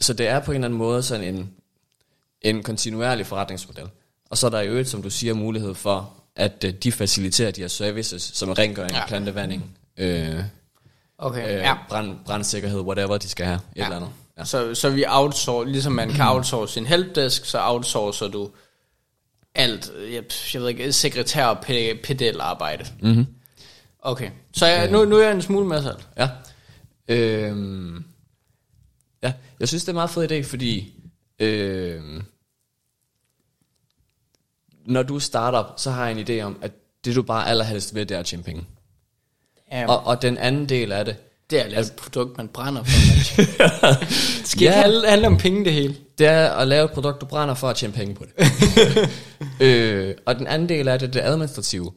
[0.00, 1.50] så det er på en eller anden måde sådan en,
[2.42, 3.84] en kontinuerlig forretningsmodel.
[4.30, 7.50] Og så er der i øvrigt, som du siger, mulighed for, at øh, de faciliterer
[7.50, 9.06] de her services, som er rengøring, ja.
[9.06, 10.42] plantevanding, øh,
[11.18, 11.44] okay.
[11.48, 11.74] øh, ja.
[11.88, 13.84] brand, brandsikkerhed, whatever de skal have, et Ja.
[13.84, 14.10] eller andet.
[14.38, 14.44] Ja.
[14.44, 18.50] Så, så vi outsourcer, ligesom man kan outsource sin helpdesk, så outsourcer du
[19.54, 22.86] alt, jeg, jeg ved ikke, sekretær og pe- pedelarbejde.
[23.02, 23.26] Mm-hmm.
[23.98, 25.96] Okay, så jeg, nu, nu er jeg en smule med selv.
[26.16, 26.28] Ja.
[27.08, 28.04] Øhm,
[29.22, 30.94] ja, jeg synes, det er en meget fed idé, fordi
[31.38, 32.22] øhm,
[34.86, 36.72] når du starter, så har jeg en idé om, at
[37.04, 38.66] det du bare allerhelst vil, det er at tjene penge.
[39.72, 41.16] Ja, Og, og den anden del af det,
[41.50, 42.90] det er at lave et produkt, man brænder for.
[44.38, 44.70] Det skal Ja.
[44.70, 45.96] ikke handle, handle om penge, det hele.
[46.18, 48.48] det er at lave et produkt, du brænder for at tjene penge på det.
[49.66, 51.92] øh, og den anden del af det, det administrative,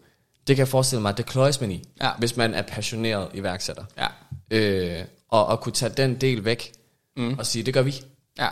[0.48, 2.10] det kan jeg forestille mig, at det kløjes man i, Ja.
[2.20, 3.84] hvis man er passioneret iværksætter.
[3.98, 4.08] Ja,
[4.54, 6.72] Øh, og, og kunne tage den del væk,
[7.18, 7.36] mm.
[7.40, 7.96] og sige, det gør vi.
[8.40, 8.48] ja,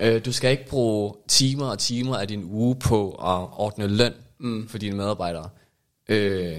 [0.00, 4.12] Øh, du skal ikke bruge timer og timer af din uge på at ordne løn
[4.40, 4.68] mm.
[4.68, 5.48] for dine medarbejdere.
[6.08, 6.56] Øh,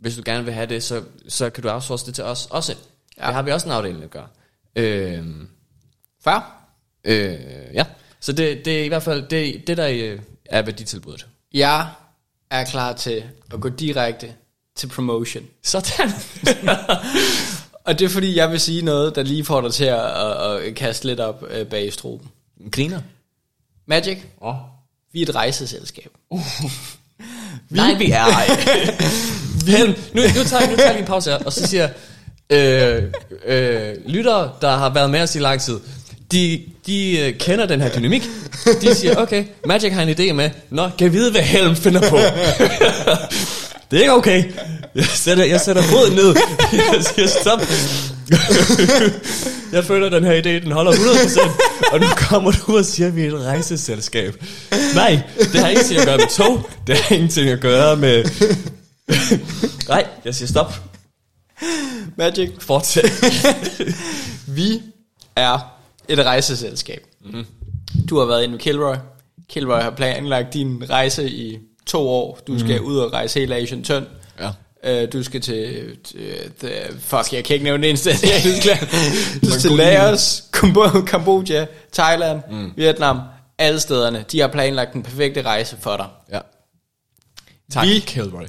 [0.00, 2.74] hvis du gerne vil have det, så, så kan du outsource det til os også.
[3.20, 3.26] Ja.
[3.26, 4.26] Det har vi også en afdeling, der gør.
[4.76, 5.24] Øh,
[6.24, 6.66] fair.
[7.04, 7.38] øh,
[7.74, 7.84] ja,
[8.20, 11.26] så det, det er i hvert fald det, det der øh, er værditilbuddet.
[11.52, 11.88] Jeg
[12.50, 13.24] er klar til
[13.54, 14.34] at gå direkte
[14.76, 15.44] til promotion.
[15.62, 16.10] Sådan.
[17.84, 20.56] Og det er fordi, jeg vil sige noget, der lige får dig til at, at,
[20.56, 22.28] at kaste lidt op øh, bag struben.
[22.72, 23.00] Griner.
[23.86, 24.54] Magic, Oh.
[25.12, 26.10] vi er et rejseselskab.
[27.70, 28.46] Nej, vi er ej.
[29.76, 31.94] Hen, nu, nu, tager, nu tager lige en pause her, og så siger jeg,
[32.50, 33.02] øh,
[33.46, 35.80] øh, lyttere, der har været med os i lang tid,
[36.32, 38.28] de, de øh, kender den her dynamik.
[38.82, 42.16] De siger, okay, Magic har en idé med, nå, kan vide, hvad Helm finder på.
[43.90, 44.44] det er ikke okay.
[44.94, 46.36] Jeg sætter, jeg sætter foden ned.
[46.72, 47.60] Jeg siger, stop.
[49.72, 51.92] jeg føler, at den her idé, den holder 100%.
[51.92, 54.34] Og nu kommer du og siger, at vi er et rejseselskab.
[54.94, 56.70] Nej, det har ingenting at gøre med tog.
[56.86, 58.24] Det har ingenting at gøre med...
[59.88, 60.74] Nej, jeg siger stop.
[62.16, 63.04] Magic, Fortsæt.
[64.56, 64.82] vi
[65.36, 67.06] er et rejseselskab.
[67.24, 67.46] Mm-hmm.
[68.10, 68.94] Du har været inde med Kilroy.
[69.48, 72.38] Kilroy har planlagt din rejse i to år.
[72.46, 74.06] Du skal ud og rejse hele Asian Tønd.
[74.40, 74.50] Ja.
[75.02, 76.34] Øh, du skal til, til...
[77.00, 78.10] Fuck, jeg kan ikke nævne det eneste.
[78.10, 78.78] Jeg.
[79.42, 80.44] Du skal til Laos,
[81.06, 82.72] Kambodja, Thailand, mm.
[82.76, 83.20] Vietnam.
[83.58, 84.24] Alle stederne.
[84.32, 86.06] De har planlagt den perfekte rejse for dig.
[86.32, 86.38] Ja.
[87.72, 88.44] Tak, Vi- Kilroy.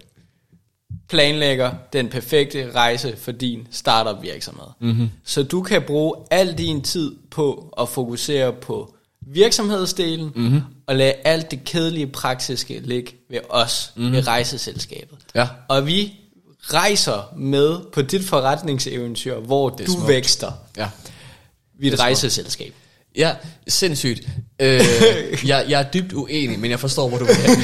[1.10, 4.68] Planlægger den perfekte rejse for din startup virksomhed.
[4.80, 5.10] Mm-hmm.
[5.24, 8.96] Så du kan bruge al din tid på at fokusere på
[9.28, 10.62] virksomhedsdelen, mm-hmm.
[10.88, 14.12] og lade alt det kedelige praktiske ligge ved os, mm-hmm.
[14.12, 15.18] ved rejseselskabet.
[15.36, 15.48] Ja.
[15.68, 16.14] Og vi
[16.62, 20.08] rejser med på dit forretningseventyr, hvor du smukt.
[20.08, 20.52] vækster.
[20.78, 20.90] Ja.
[21.80, 22.74] Vi er et rejseselskab.
[23.18, 23.36] Ja,
[23.68, 24.28] sindssygt.
[24.60, 24.82] Øh,
[25.46, 27.60] jeg, jeg er dybt uenig, men jeg forstår, hvor du hen.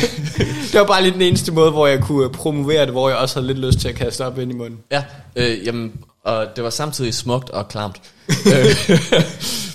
[0.72, 3.36] Det var bare lige den eneste måde, hvor jeg kunne promovere det, hvor jeg også
[3.36, 4.80] havde lidt lyst til at kaste op ind i munden.
[4.92, 5.04] Ja,
[5.36, 8.02] øh, jamen, og det var samtidig smukt og klamt.
[8.46, 9.00] Øh,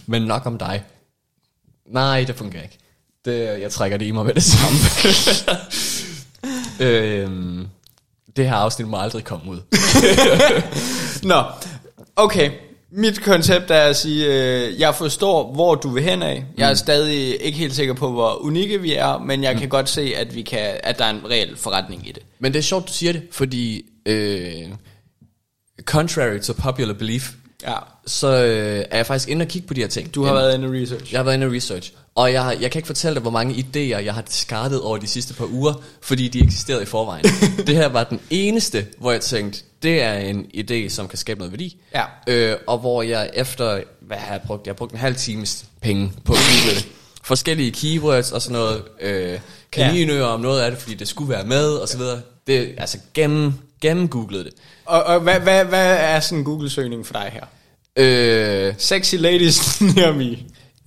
[0.07, 0.85] men nok om dig.
[1.87, 2.79] Nej, det fungerer ikke.
[3.25, 4.79] Det, jeg trækker det i mig med det samme.
[6.91, 7.31] øh,
[8.37, 9.61] det her afsnit må aldrig komme ud.
[11.23, 11.43] Nå,
[12.17, 12.51] okay.
[12.91, 16.45] Mit koncept er at sige, øh, jeg forstår, hvor du vil hen af.
[16.59, 19.89] Jeg er stadig ikke helt sikker på, hvor unikke vi er, men jeg kan godt
[19.89, 22.23] se, at, vi kan, at der er en reel forretning i det.
[22.39, 24.63] Men det er sjovt, du siger det, fordi øh,
[25.83, 27.75] contrary to popular belief, Ja.
[28.07, 30.15] så øh, er jeg faktisk inde og kigge på de her ting.
[30.15, 31.13] Du har været inde i research.
[31.13, 33.55] Jeg har været inde og research, og jeg, jeg kan ikke fortælle dig, hvor mange
[33.55, 37.25] idéer, jeg har diskartet over de sidste par uger, fordi de eksisterede i forvejen.
[37.67, 41.39] det her var den eneste, hvor jeg tænkte, det er en idé, som kan skabe
[41.39, 41.77] noget værdi.
[41.95, 42.05] Ja.
[42.27, 44.67] Øh, og hvor jeg efter, hvad har jeg brugt?
[44.67, 46.89] Jeg har brugt en halv times penge på at google det.
[47.23, 48.83] Forskellige keywords og sådan noget.
[49.01, 49.39] Øh,
[49.73, 52.21] kaninøer om noget af det, fordi det skulle være med, og så videre.
[52.47, 54.55] Det, altså gennem, gennem googlet det.
[54.85, 57.45] Og, og hvad, hvad, hvad er sådan en Google-søgning for dig her?
[57.97, 60.37] Øh, Sexy ladies near me.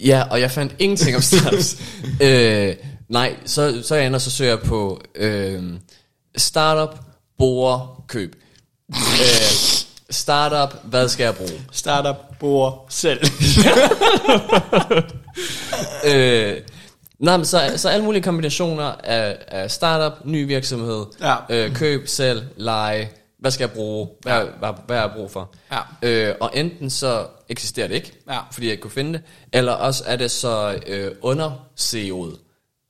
[0.06, 1.78] Ja, og jeg fandt ingenting om startups.
[2.22, 2.76] øh,
[3.10, 5.64] nej, så, så jeg inde og så søger jeg på øh,
[6.38, 6.96] startup,
[7.38, 8.36] bore, køb.
[8.94, 8.96] øh,
[10.10, 11.62] startup, hvad skal jeg bruge?
[11.72, 13.20] Startup, bor, selv.
[16.06, 16.58] øh,
[17.20, 21.36] nej, men så, så alle mulige kombinationer af, af startup, ny virksomhed, Ja.
[21.50, 23.10] øh, køb, sælg, leje,
[23.40, 24.44] hvad skal jeg bruge, hvad, ja.
[24.46, 25.56] hvad, hvad har jeg brug for?
[25.72, 25.80] Ja.
[26.30, 28.40] Øh, og enten så eksisterer det ikke, Ja.
[28.52, 29.22] fordi jeg ikke kunne finde det,
[29.54, 32.40] eller også er det så øh, under CEO'et,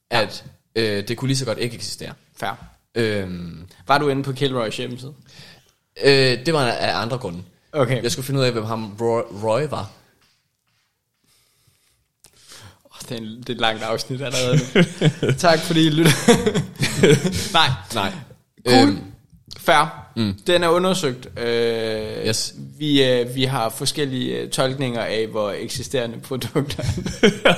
[0.09, 2.13] at øh, det kunne lige så godt ikke eksistere.
[2.37, 2.51] Fair.
[2.95, 5.13] Øhm, Var du inde på Kilroys hjemmeside?
[6.03, 7.43] øh, det var af andre grunde.
[7.71, 8.03] Okay.
[8.03, 9.91] Jeg skulle finde ud af, hvem ham Roy, Roy var.
[12.83, 14.57] Oh, det, er en, det er et langt afsnit allerede
[15.47, 16.11] tak fordi I lytter.
[17.53, 17.69] Nej.
[17.93, 18.13] Nej.
[18.67, 18.87] Cool.
[18.89, 19.08] Øhm,
[19.71, 20.05] Fair.
[20.15, 20.33] Mm.
[20.47, 21.39] Den er undersøgt.
[21.39, 22.53] Øh, Yes.
[22.77, 26.83] vi, øh, vi har forskellige øh, tolkninger af, hvor eksisterende produkter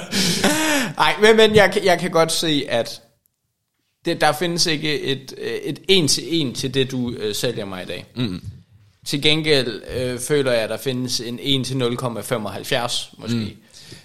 [0.98, 3.02] Nej, men, men jeg, kan- jeg kan godt se, at
[4.06, 7.66] det, der findes ikke et, øh, et en til en til det, du øh, sælger
[7.66, 8.06] mig i dag.
[8.16, 8.42] Mm.
[9.06, 13.36] Til gengæld øh, føler jeg, at der findes en 1 til 0,75 måske.
[13.38, 13.50] Mm.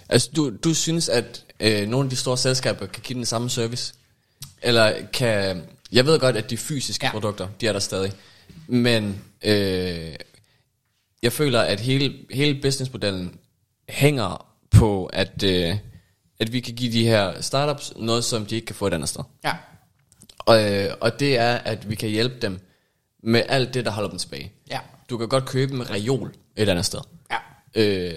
[0.09, 3.49] altså, du, du synes, at øh, nogle af de store selskaber kan give den samme
[3.49, 3.93] service?
[4.61, 5.61] Eller kan...
[5.91, 7.11] Jeg ved godt, at de fysiske Ja.
[7.11, 8.11] produkter, de er der stadig.
[8.67, 10.15] Men øh,
[11.23, 13.39] jeg føler, at hele, hele businessmodellen
[13.89, 15.75] hænger på, at, øh,
[16.39, 19.09] at vi kan give de her startups noget, som de ikke kan få et andet
[19.09, 19.23] sted.
[19.43, 19.53] Ja.
[20.39, 22.59] Og, øh, og det er, at vi kan hjælpe dem
[23.23, 24.51] med alt det, der holder dem tilbage.
[24.71, 24.79] Ja.
[25.09, 26.99] Du kan godt købe en reol et andet sted.
[27.31, 27.37] Ja.
[27.75, 28.13] Øh,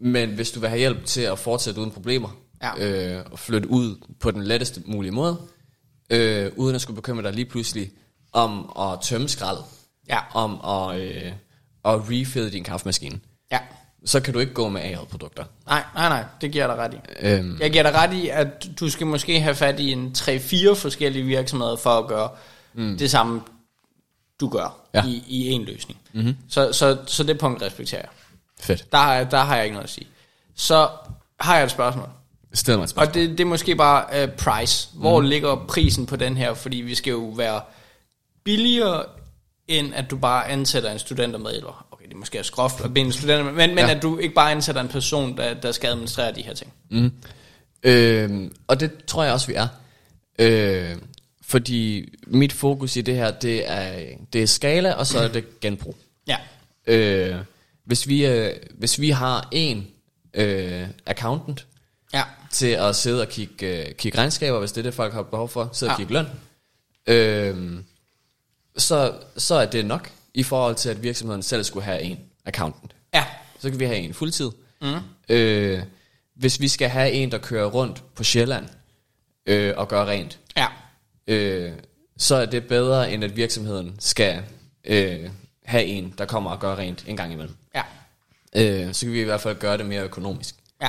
[0.00, 2.78] men hvis du vil have hjælp til at fortsætte uden problemer, Ja.
[3.18, 5.40] øh, og flytte ud på den letteste mulige måde,
[6.10, 7.90] øh, uden at skulle bekymre dig lige pludselig
[8.32, 9.64] om at tømme skraldet,
[10.08, 10.18] Ja.
[10.34, 11.32] om at, øh,
[11.84, 13.20] at refill din kaffemaskine,
[13.52, 13.58] Ja.
[14.04, 15.44] så kan du ikke gå med AI-produkter.
[15.66, 16.98] Nej, nej, nej, det giver dig ret i.
[17.20, 20.72] Øhm, Jeg giver dig ret i, at du skal måske have fat i en 3-4
[20.74, 22.28] forskellige virksomheder for at gøre
[22.74, 22.98] mm.
[22.98, 23.42] det samme,
[24.40, 25.04] du gør Ja.
[25.06, 26.00] i, i en løsning.
[26.12, 26.36] Mm-hmm.
[26.48, 28.10] Så, så, så det punkt respekterer jeg.
[28.60, 28.92] fedt.
[28.92, 30.06] Der der har jeg ikke noget at sige.
[30.54, 30.88] Så
[31.40, 32.08] har jeg et spørgsmål.
[32.54, 32.88] Stil mig.
[32.96, 34.88] Og det, det er måske bare uh, price.
[34.94, 35.26] Hvor mm.
[35.26, 36.54] ligger prisen på den her?
[36.54, 37.60] Fordi vi skal jo være
[38.44, 39.04] billigere,
[39.68, 41.86] end at du bare ansætter en studentermedhjælper.
[41.90, 43.90] Okay, det er måske skroft at binde en studenter, men, men Ja.
[43.90, 46.72] at du ikke bare ansætter en person, der, der skal administrere de her ting.
[47.82, 49.68] Øh, og det tror jeg også, vi er.
[50.38, 50.96] Øh,
[51.42, 54.00] fordi mit fokus i det her, det er,
[54.32, 55.96] det er skala, og så er det genbrug.
[56.26, 56.36] Ja.
[56.86, 57.36] Øh,
[57.84, 59.86] hvis, vi, øh, hvis vi har en
[60.34, 61.66] øh, accountant
[62.14, 62.22] Ja.
[62.50, 65.48] til at sidde og kigge, øh, kigge regnskaber, hvis det er det, folk har behov
[65.48, 66.04] for, sidde og Ja.
[66.06, 66.26] kigge løn,
[67.06, 67.80] øh,
[68.76, 72.92] så, så er det nok i forhold til, at virksomheden selv skulle have en accountant.
[73.14, 73.24] Ja.
[73.58, 74.50] Så kan vi have en fuldtid.
[74.82, 74.94] Mm.
[75.28, 75.82] Øh,
[76.34, 78.66] hvis vi skal have en, der kører rundt på Sjælland
[79.46, 80.66] øh, og gør rent, Ja.
[81.26, 81.72] øh,
[82.16, 84.42] så er det bedre, end at virksomheden skal
[84.84, 85.30] øh,
[85.64, 87.54] have en, der kommer og gør rent en gang imellem.
[87.74, 87.82] Ja.
[88.56, 90.54] Øh, så kan vi i hvert fald gøre det mere økonomisk.
[90.82, 90.88] Ja.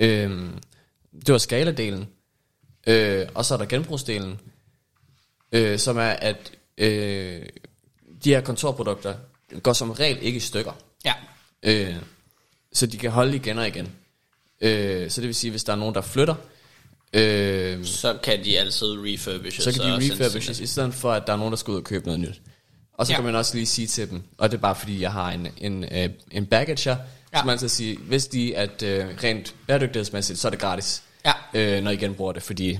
[0.00, 0.30] Øh,
[1.26, 2.08] det var skaladelen.
[2.86, 4.40] Øh, og så er der genbrugsdelen,
[5.52, 7.42] øh, som er, at øh,
[8.24, 9.14] de her kontorprodukter
[9.62, 10.72] går som regel ikke i stykker.
[11.04, 11.14] Ja.
[11.62, 11.94] Øh,
[12.72, 13.88] så de kan holde igen og igen.
[14.60, 16.34] Øh, så det vil sige, hvis der er nogen, der flytter,
[17.12, 19.64] øh, Så kan de altid refurbishes.
[19.64, 21.84] så kan de refurbishes, i stedet for, at der er nogen, der skal ud og
[21.84, 22.40] købe noget nyt.
[22.92, 23.14] Og så Ja.
[23.14, 23.18] ja.
[23.18, 25.48] kan man også lige sige til dem, og det er bare fordi, jeg har en,
[25.56, 26.96] en, øh, en baggager,
[27.32, 27.40] Ja.
[27.40, 31.32] så man så sige, hvis de at øh, rent bæredygtighedsmæssigt, så er det gratis, Ja.
[31.54, 32.78] øh, når I genbruger det, fordi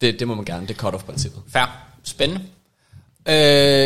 [0.00, 1.42] det, det må man gerne, det er cut-off-princippet.
[1.52, 1.84] Fair.
[2.04, 2.44] Spændende.
[3.28, 3.34] Øh,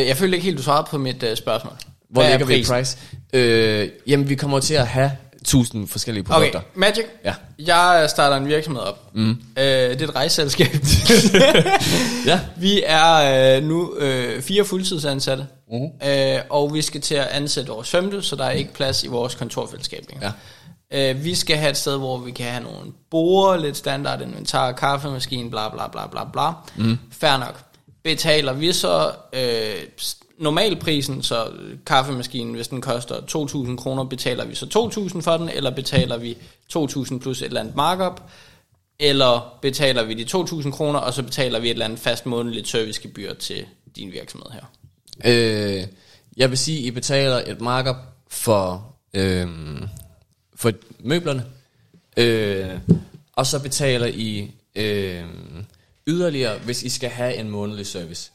[0.07, 1.73] jeg følte ikke helt, du svarede på mit øh, spørgsmål.
[2.11, 2.99] Hvor Hvad er ligger vi i price?
[3.33, 6.59] Øh, jamen, vi kommer til at have 1000 forskellige produkter.
[6.59, 7.05] Okay, Magic.
[7.25, 7.35] Ja.
[7.59, 9.11] Jeg starter en virksomhed op.
[9.15, 9.31] Mm.
[9.31, 10.69] Øh, det er et rejseselskab.
[12.27, 12.41] Ja.
[12.57, 16.09] vi er øh, nu øh, fire fuldtidsansatte, mm.
[16.09, 19.07] øh, og vi skal til at ansætte vores femte, så der er ikke plads i
[19.07, 20.33] vores kontorfællesskab længere.
[20.93, 21.11] Ja.
[21.11, 24.73] Øh, vi skal have et sted, hvor vi kan have nogle borer, lidt standard inventar,
[24.73, 26.51] kaffemaskine, bla bla bla bla bla.
[26.77, 26.99] Mm.
[27.13, 27.61] Fair nok.
[28.05, 29.75] Betaler vi så øh,
[30.39, 31.53] normalprisen, så
[31.87, 36.39] kaffemaskinen, hvis den koster 2.000 kroner, betaler vi så 2.000 for den, eller betaler vi
[36.77, 38.23] 2.000 plus et eller andet markup,
[38.99, 42.69] eller betaler vi de 2.000 kroner, og så betaler vi et eller andet fast månedligt
[42.69, 43.67] servicegebyr til
[43.97, 44.65] din virksomhed her.
[45.25, 45.87] Øh,
[46.37, 47.97] jeg vil sige, I betaler et markup
[48.29, 49.49] for, øh,
[50.57, 51.45] for møblerne,
[52.17, 52.79] øh,
[53.33, 55.25] og så betaler I øh,
[56.07, 58.32] yderligere, hvis I skal have en månedlig service.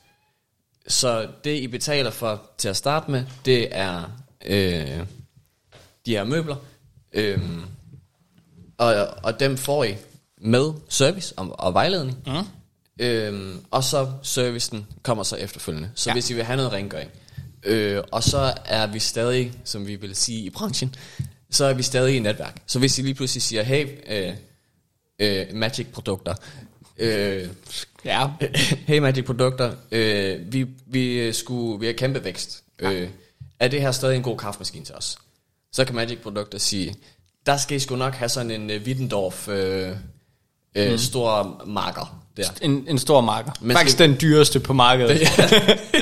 [0.88, 4.04] Så det, I betaler for til at starte med, det er
[4.46, 5.00] øh,
[6.06, 6.56] de her møbler,
[7.14, 7.40] øh,
[8.78, 9.96] og, og dem får I
[10.42, 12.18] med service og, og vejledning.
[12.28, 12.34] Mm.
[13.00, 15.90] Øhm, og så servicen kommer så efterfølgende.
[15.96, 16.14] Så Ja.
[16.14, 17.12] hvis I vil have noget rengøring.
[17.64, 20.96] Øh, og så er vi stadig, som vi vil sige i branchen,
[21.50, 22.62] så er vi stadig i netværk.
[22.68, 24.34] Så hvis I lige pludselig siger, hey, øh,
[25.20, 26.36] øh, Magic produkter,
[27.00, 27.48] øh,
[28.06, 28.28] Ja.
[28.88, 32.64] hey Magic produkter, øh, vi, vi, skulle, vi har kæmpe vækst.
[32.80, 33.10] Øh,
[33.60, 35.18] er det her stadig en god kaffemaskine til os?
[35.72, 36.96] Så kan Magic produkter sige,
[37.46, 39.92] der skal I sgu nok have sådan en uh, Wittendorf øh,
[40.76, 40.98] øh, mm.
[40.98, 42.44] stor marker der.
[42.62, 43.52] En, en stor marker.
[43.62, 45.20] Men Faktisk skal- den dyreste på markedet.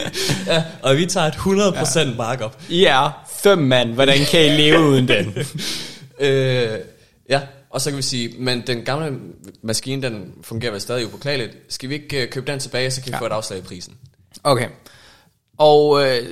[0.47, 2.15] ja, og vi tager et 100% ja.
[2.15, 2.61] markup.
[2.69, 3.93] I er fem mand.
[3.93, 5.33] Hvordan kan I leve uden den?
[6.19, 6.79] Øh,
[7.29, 7.41] ja,
[7.75, 9.19] og så kan vi sige, men den gamle
[9.61, 11.57] maskine, den fungerer vel stadig upåklageligt.
[11.69, 13.21] Skal vi ikke øh, købe den tilbage, så kan vi Ja.
[13.21, 13.93] få et afslag i prisen?
[14.43, 14.67] Okay.
[15.57, 16.23] Og øh,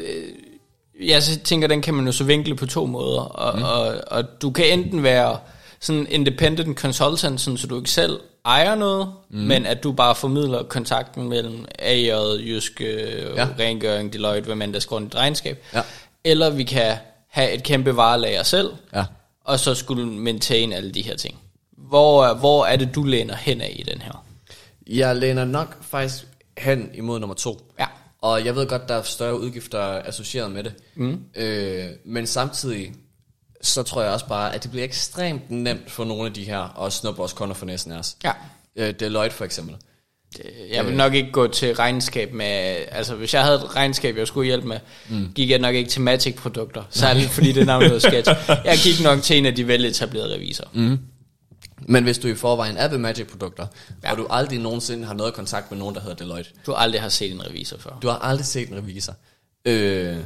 [1.02, 3.22] jeg så tænker, den kan man jo så vinkle på to måder.
[3.22, 3.64] Og, mm.
[3.64, 5.38] og, og du kan enten være
[5.80, 9.38] sådan independent consultant, sådan, så du ikke selv ejer noget, mm.
[9.40, 13.48] men at du bare formidler kontakten mellem AJ, Jysk, øh, ja.
[13.60, 15.64] Rengøring, Deloitte, hvad man der skriver i et regnskab.
[15.74, 15.82] Ja.
[16.24, 16.96] Eller vi kan
[17.30, 19.04] have et kæmpe varelager selv, Ja.
[19.44, 21.40] Og så skulle maintain alle de her ting.
[21.78, 24.26] Hvor, hvor er det, du læner hen af i den her?
[24.88, 26.28] Jeg læner nok faktisk
[26.58, 27.74] hen imod nummer to.
[27.80, 27.86] Ja.
[28.22, 30.74] Og jeg ved godt, der er større udgifter associeret med det.
[30.96, 31.24] Mm.
[31.36, 32.94] Øh, men samtidig,
[33.62, 36.82] så tror jeg også bare, at det bliver ekstremt nemt for nogle af de her
[36.86, 38.18] at snuppe vores kunder for næsen af os.
[38.24, 38.32] Ja.
[38.76, 39.76] Øh, Deloitte for eksempel.
[40.72, 44.28] Jeg vil nok ikke gå til regnskab med, altså hvis jeg havde et regnskab, jeg
[44.28, 45.32] skulle hjælpe med, mm.
[45.36, 48.30] gik jeg nok ikke til Magic-produkter, særligt fordi det er navnet noget sketch.
[48.66, 50.70] Jeg gik nok til en af de veletablerede revisorer.
[50.74, 51.00] Mm.
[51.88, 53.68] Men hvis du i forvejen er ved Magic-produkter,
[54.04, 54.12] Ja.
[54.12, 57.10] og du aldrig nogensinde har noget kontakt med nogen, der hedder Deloitte, Du aldrig har
[57.10, 57.98] set en revisor før.
[58.02, 59.14] du har aldrig set en revisor,
[59.66, 60.18] øh,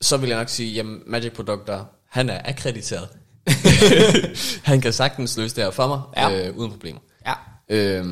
[0.00, 3.08] så vil jeg nok sige, jamen Magic-produkter, han er akkrediteret.
[4.70, 6.48] han kan sagtens løse det her for mig, ja.
[6.48, 7.00] øh, uden problemer.
[7.26, 7.32] Ja.
[7.68, 8.04] Øh,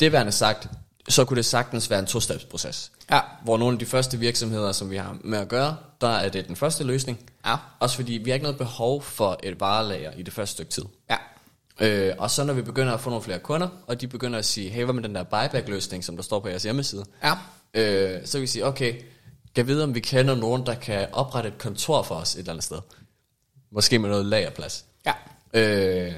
[0.00, 0.68] det værende sagt,
[1.08, 2.92] så kunne det sagtens være en to-steps-proces.
[3.10, 3.20] Ja.
[3.44, 6.48] Hvor nogle af de første virksomheder, som vi har med at gøre, der er det
[6.48, 7.30] den første løsning.
[7.46, 7.56] Ja.
[7.78, 10.84] Også fordi vi har ikke noget behov for et varelager i det første stykke tid.
[11.10, 11.16] Ja.
[11.80, 14.44] Øh, og så når vi begynder at få nogle flere kunder, og de begynder at
[14.44, 17.04] sige, hey, hvad med den der buyback-løsning, som der står på jeres hjemmeside?
[17.24, 17.32] Ja.
[17.74, 18.94] Øh, så vil vi sige, okay,
[19.54, 22.52] kan vide, om vi kender nogen, der kan oprette et kontor for os et eller
[22.52, 22.78] andet sted.
[23.72, 24.84] Måske med noget lagerplads.
[25.06, 25.12] Ja.
[25.54, 26.14] Øh,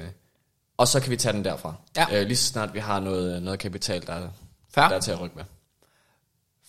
[0.77, 1.73] og så kan vi tage den derfra.
[1.97, 2.05] Ja.
[2.11, 4.27] Øh, lige så snart vi har noget, noget kapital, der,
[4.73, 4.87] Fair.
[4.87, 5.43] der er til at rykke med.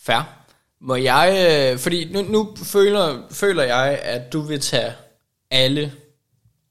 [0.02, 0.34] Fair.
[0.80, 4.92] Må jeg, øh, fordi nu, nu føler, føler jeg, at du vil tage
[5.50, 5.92] alle,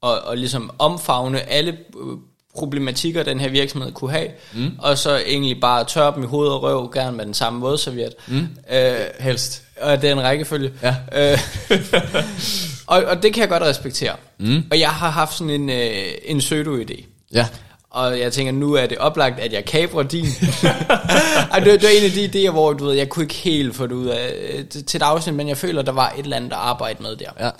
[0.00, 2.18] og, og ligesom omfavne alle øh,
[2.54, 4.70] problematikker, den her virksomhed kunne have, mm.
[4.78, 8.14] og så egentlig bare tørre dem i hoved og røv, gerne med den samme vådserviet.
[8.28, 8.48] Mm.
[8.72, 9.62] Øh, Helst.
[9.80, 10.72] og det er en rækkefølge.
[10.82, 10.96] Ja.
[11.32, 11.38] Øh,
[12.86, 14.16] og, og det kan jeg godt respektere.
[14.38, 14.64] Mm.
[14.70, 17.04] Og jeg har haft sådan en, øh, en pseudo-idé.
[17.34, 17.46] Ja.
[17.90, 20.26] Og jeg tænker, nu er det oplagt, at jeg kabrer din.
[21.52, 23.76] Ej, det, det var en af de idéer, hvor du ved, jeg kunne ikke helt
[23.76, 26.36] få det ud af øh, til et afsnit, men jeg føler, der var et eller
[26.36, 27.30] andet at arbejde med der.
[27.40, 27.50] Ja.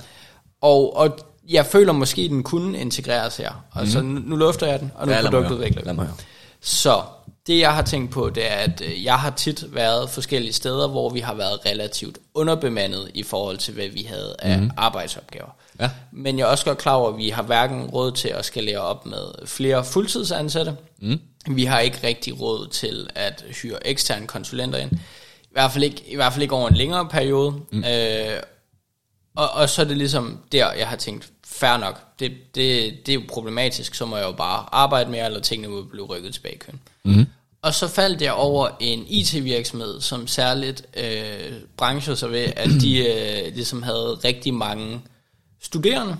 [0.63, 3.65] Og, og jeg føler måske, den kunne integreres her.
[3.73, 5.13] Og så nu, nu lufter jeg den, og nu.
[5.13, 6.01] Ja, produktudvikler vi.
[6.61, 7.03] Så
[7.49, 10.89] det jeg har tænkt på, det er, at øh, jeg har tit været forskellige steder,
[10.89, 14.71] hvor vi har været relativt underbemandet i forhold til, hvad vi havde af mm.
[14.77, 15.57] arbejdsopgaver.
[15.81, 15.91] Ja.
[16.13, 18.79] Men jeg er også godt klar over, at vi har hverken råd til at skalere
[18.79, 20.77] op med flere fuldtidsansatte.
[20.99, 21.21] Mm.
[21.51, 24.93] Vi har ikke rigtig råd til at hyre eksterne konsulenter ind.
[25.43, 27.55] I hvert fald ikke, i hvert fald ikke over en længere periode.
[27.73, 27.85] Mm.
[27.85, 28.41] Øh,
[29.37, 33.13] og, og så er det ligesom der, jeg har tænkt, fair nok, det, det, det
[33.13, 36.35] er jo problematisk, så må jeg jo bare arbejde mere, eller tingene må blive rykket
[36.35, 36.81] tilbage i køen.
[37.05, 37.27] Mm.
[37.63, 42.99] Og så faldt jeg over en IT-virksomhed, som særligt øh, brancher sig ved, at de
[43.09, 45.01] øh, ligesom havde rigtig mange
[45.63, 46.17] studerende,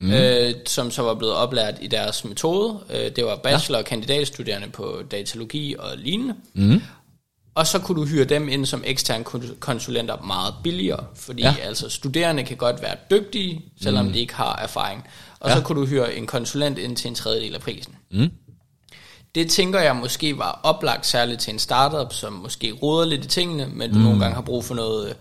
[0.00, 0.12] mm.
[0.12, 2.80] øh, som så var blevet oplært i deres metode.
[2.90, 6.34] Øh, det var bachelor- og kandidatstuderende på datalogi og lignende.
[6.54, 6.82] Mm.
[7.54, 11.42] Og så kunne du hyre dem ind som eksterne kon- konsulenter meget billigere, fordi.
[11.42, 11.54] Ja.
[11.62, 14.12] altså studerende kan godt være dygtige, selvom mm.
[14.12, 15.04] de ikke har erfaring.
[15.40, 15.56] Og ja.
[15.56, 17.94] så kunne du hyre en konsulent ind til en tredjedel af prisen.
[18.10, 18.30] Mm.
[19.34, 23.28] Det tænker jeg måske var oplagt særligt til en startup, som måske roder lidt i
[23.28, 24.04] tingene, men du mm.
[24.04, 25.14] nogle gange har brug for noget øh,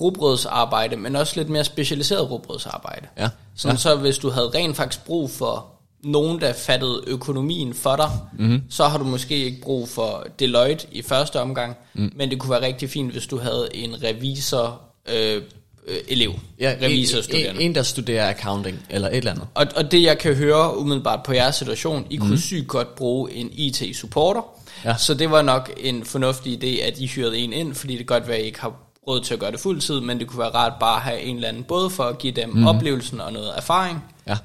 [0.00, 3.06] rugbrødsarbejde, men også lidt mere specialiseret rugbrødsarbejde.
[3.18, 3.28] Ja.
[3.56, 3.80] Sådan ja.
[3.80, 5.66] så hvis du havde rent faktisk brug for
[6.04, 8.62] nogen, der fattede økonomien for dig, mm-hmm.
[8.70, 12.12] så har du måske ikke brug for Deloitte i første omgang, mm.
[12.16, 15.42] men det kunne være rigtig fint, hvis du havde en revisor øh,
[15.88, 17.60] øh, elev, Ja, revisorstuderende.
[17.62, 19.46] en, en, der studerer accounting, eller et eller andet.
[19.54, 22.26] Og, og det jeg kan høre umiddelbart på jeres situation, I mm.
[22.26, 24.42] kunne sygt godt bruge en IT-supporter.
[24.84, 24.96] Ja.
[24.96, 28.18] Så det var nok en fornuftig idé, at I hyrede en ind, fordi det kan
[28.18, 28.72] godt være, at I ikke har
[29.08, 31.36] råd til at gøre det fuldtid, men det kunne være rart bare at have en
[31.36, 32.66] eller anden, både for at give dem mm.
[32.66, 34.36] oplevelsen og noget erfaring, Ja.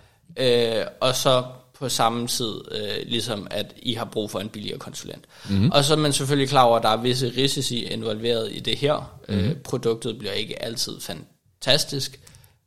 [0.80, 1.44] øh, og så
[1.80, 5.26] på samme tid, øh, ligesom at I har brug for en billigere konsulent.
[5.50, 5.72] Mm.
[5.72, 8.78] Og så er man selvfølgelig klar over, at der er visse risici involveret i det
[8.78, 9.20] her.
[9.30, 9.36] Mm.
[9.36, 12.20] Øh, produktet bliver ikke altid fantastisk,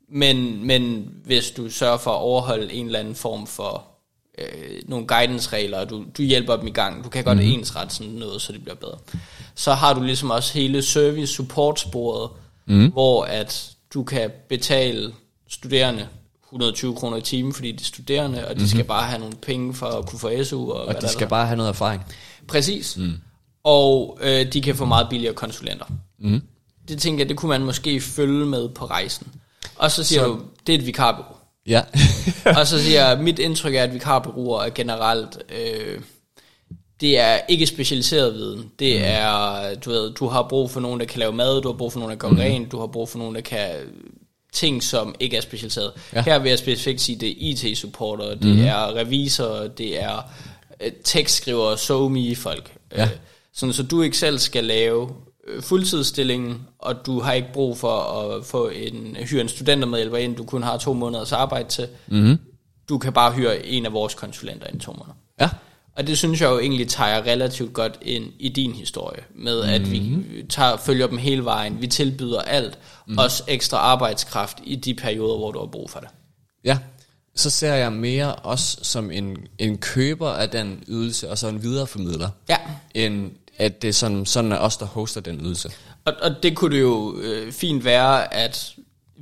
[0.09, 3.87] men, men hvis du sørger for at overholde en eller anden form for
[4.39, 7.45] øh, nogle guidance-regler, og du, du hjælper dem i gang, du kan godt mm.
[7.45, 8.99] ensrette sådan noget, så det bliver bedre.
[9.55, 12.31] Så har du ligesom også hele service-support-sporet,
[12.67, 12.91] mm.
[12.93, 15.13] hvor at du kan betale
[15.49, 16.09] studerende
[16.53, 18.69] 120 kroner i timen, fordi de er studerende, og de mm-hmm.
[18.69, 20.71] skal bare have nogle penge for at kunne få SU.
[20.71, 21.29] Og, Og der de skal er.
[21.29, 22.03] bare have noget erfaring.
[22.49, 22.97] Præcis.
[22.97, 23.13] Mm.
[23.65, 25.85] Og øh, de kan få meget billigere konsulenter.
[26.19, 26.43] Mm.
[26.89, 29.27] Det tænker jeg, det kunne man måske følge med på rejsen.
[29.77, 30.29] Og så siger så.
[30.29, 31.37] du, det er et vikarbureau.
[31.67, 31.83] Ja.
[32.59, 36.01] og så siger jeg, mit indtryk er, at vikarbureauer er generelt, øh,
[37.01, 38.71] det er ikke specialiseret viden.
[38.79, 39.05] Det mm.
[39.07, 41.93] er, du ved, du har brug for nogen, der kan lave mad, du har brug
[41.93, 42.37] for nogen, der gør mm.
[42.37, 43.71] rent, du har brug for nogen, der kan
[44.53, 45.93] ting, som ikke er specialiseret.
[46.13, 46.23] Ja.
[46.23, 48.65] Her vil jeg specifikt sige, det er IT-supporter, det mm.
[48.65, 50.31] er revisorer, det er
[50.81, 52.77] øh, tekstskrivere, so folk.
[52.97, 53.03] Ja.
[53.03, 53.11] Øh,
[53.55, 55.11] sådan, så du ikke selv skal lave
[55.49, 60.37] øh, fuldtidsstillingen, og du har ikke brug for at få en hyre en studentermedhjælper ind,
[60.37, 61.89] du kun har to måneders arbejde til.
[62.07, 62.39] Mm.
[62.89, 65.15] Du kan bare hyre en af vores konsulenter ind i to måneder.
[65.41, 65.49] ja.
[65.97, 69.90] Og det synes jeg jo egentlig tager relativt godt ind i din historie, med at
[69.90, 70.16] vi
[70.49, 73.18] tager, følger dem hele vejen, vi tilbyder alt, mm.
[73.18, 76.09] også ekstra arbejdskraft i de perioder, hvor du har brug for det.
[76.64, 76.78] Ja,
[77.34, 81.62] så ser jeg mere os som en, en køber af den ydelse, og så en
[81.62, 82.57] videreformidler, Ja,
[82.95, 85.70] end at det er sådan, sådan er os, der hoster den ydelse.
[86.05, 88.74] og, og det kunne det jo øh, fint være, at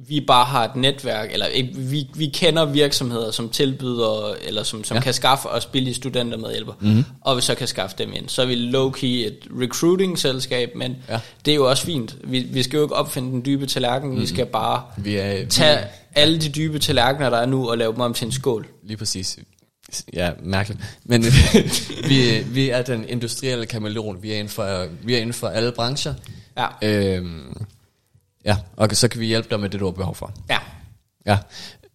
[0.08, 4.84] vi bare har et netværk, eller ikke, vi, vi kender virksomheder, som tilbyder, eller som,
[4.84, 5.00] som Ja.
[5.02, 7.04] kan skaffe os billige studentermedhjælper, mm-hmm.
[7.20, 8.28] og vi så kan skaffe dem ind.
[8.28, 11.12] Så er vi low-key et recruiting-selskab, men Ja.
[11.14, 11.20] ja.
[11.44, 12.16] det er jo også fint.
[12.24, 14.22] Vi, vi skal jo ikke opfinde den dybe tallerken, mm-hmm.
[14.22, 15.84] vi skal bare Vi er, tage vi,
[16.14, 18.66] alle de dybe tallerkener, der er nu, og lave dem om til en skål.
[18.86, 19.38] lige præcis.
[20.12, 20.80] Ja, mærkeligt.
[21.04, 21.24] Men
[22.08, 24.22] vi, vi er den industrielle kameleon.
[24.22, 26.14] Vi er inden for, vi er inden for alle brancher.
[26.58, 26.66] Ja.
[26.88, 27.56] Øhm,
[28.44, 30.32] ja, og så kan vi hjælpe dig med det, du har behov for.
[30.50, 30.58] Ja.
[31.26, 31.38] Ja.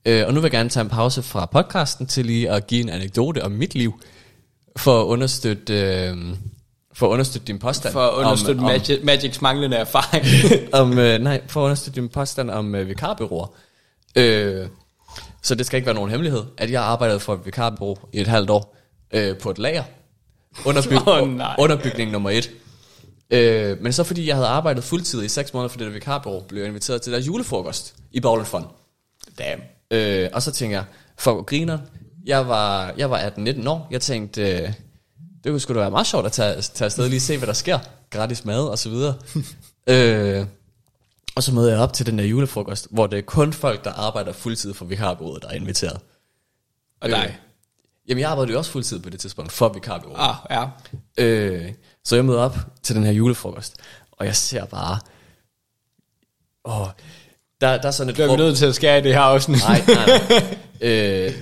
[0.05, 2.81] Øh, og nu vil jeg gerne tage en pause fra podcasten til lige at give
[2.81, 4.01] en anekdote om mit liv,
[4.77, 6.17] for at understøtte, øh,
[6.93, 7.93] for at understøtte din påstand.
[7.93, 10.25] For at understøtte om, om, Magic, Magics manglende erfaring.
[10.73, 13.47] om, om, øh, nej, for at understøtte din påstand om øh, vikarbyråer.
[14.15, 14.67] Øh,
[15.41, 18.27] så det skal ikke være nogen hemmelighed, at jeg arbejdede for et vikarbureau i et
[18.27, 18.77] halvt år
[19.13, 19.83] øh, på et lager.
[20.65, 21.55] Underbyg, nej.
[21.59, 22.51] underbygning nummer et.
[23.29, 26.41] Øh, men så fordi jeg havde arbejdet fuldtid i seks måneder for det der vikarbureau,
[26.41, 28.65] blev jeg inviteret til der julefrokost i Bowling Fund.
[29.37, 29.61] Damn.
[29.91, 30.85] Øh, og så tænker jeg,
[31.17, 31.79] for griner,
[32.25, 34.73] jeg var, jeg var 18-19 år, jeg tænkte, øh,
[35.43, 37.47] det kunne sgu da være meget sjovt at tage, tage afsted og lige se, hvad
[37.47, 37.79] der sker.
[38.09, 39.15] Gratis mad og så videre.
[39.89, 40.45] øh,
[41.35, 43.91] og så møder jeg op til den der julefrokost, hvor det er kun folk, der
[43.91, 45.99] arbejder fuldtid for vikarbureauet, der er inviteret.
[47.01, 47.37] Og dig.
[48.07, 50.15] Jamen, jeg arbejdede jo også fuldtid på det tidspunkt, for vikarbureau.
[50.17, 50.67] Ah, ja.
[51.17, 51.73] Øh,
[52.05, 53.77] så jeg møder op til den her julefrokost,
[54.11, 54.99] og jeg ser bare...
[56.65, 56.87] Åh,
[57.61, 59.59] der, der er sådan et Bliver vi nødt til at skære i det her afsnit?
[59.59, 60.57] Nej, nej, nej.
[60.81, 61.33] øh,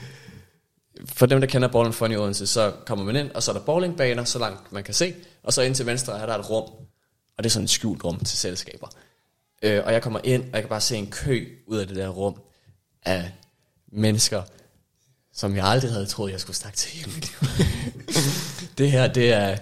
[1.05, 3.55] for dem, der kender Bowling Fun i Odense, så kommer man ind, og så er
[3.55, 6.49] der bowlingbaner, så langt man kan se, og så ind til venstre er der et
[6.49, 6.64] rum,
[7.38, 8.88] og det er sådan et skjult rum til selskaber.
[9.64, 11.95] Øh, og jeg kommer ind, og jeg kan bare se en kø ud af det
[11.95, 12.41] der rum
[13.05, 13.32] af
[13.91, 14.41] mennesker,
[15.34, 17.30] som jeg aldrig havde troet, jeg skulle snakke til
[18.78, 19.57] det her, det er...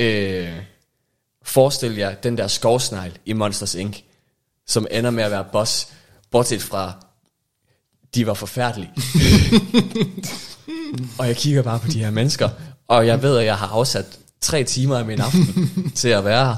[0.00, 0.48] Øh,
[1.42, 3.96] forestil jer den der skovsnegl i Monsters Inc.,
[4.66, 5.88] som ender med at være boss,
[6.30, 6.92] bortset fra,
[8.14, 8.90] de var forfærdelige.
[11.18, 12.48] og jeg kigger bare på de her mennesker,
[12.88, 16.46] og jeg ved, at jeg har afsat tre timer af min aften til at være
[16.46, 16.56] her.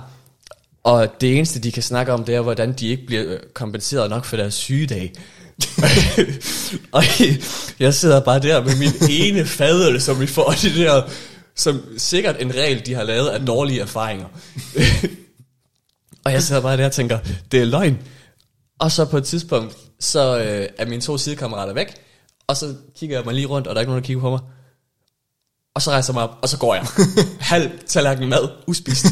[0.84, 4.10] Og det eneste, de kan snakke om, det er, hvordan de ikke bliver øh, kompenseret
[4.10, 5.12] nok for deres sygedag.
[6.92, 7.02] og
[7.80, 11.02] jeg sidder bare der med min ene fadøl, som vi får det der,
[11.56, 14.26] som sikkert en regel, de har lavet af dårlige erfaringer.
[16.24, 17.18] og jeg sidder bare der og tænker,
[17.52, 17.98] det er løgn.
[18.80, 21.94] Og så på et tidspunkt, så øh, er mine to sidekammerater væk,
[22.46, 24.30] og så kigger jeg mig lige rundt, og der er ikke nogen, der kigger på
[24.30, 24.40] mig.
[25.74, 26.86] Og så rejser jeg mig op, og så går jeg.
[27.40, 29.04] Halv tallerken mad, uspist.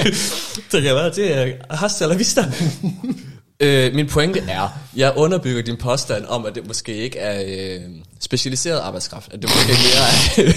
[0.70, 2.52] Tænker jeg, være det er hasta la vista.
[3.60, 7.80] øh, min pointe er, jeg underbygger din påstand om, at det måske ikke er øh,
[8.20, 9.32] specialiseret arbejdskraft.
[9.32, 10.52] At det måske mere er,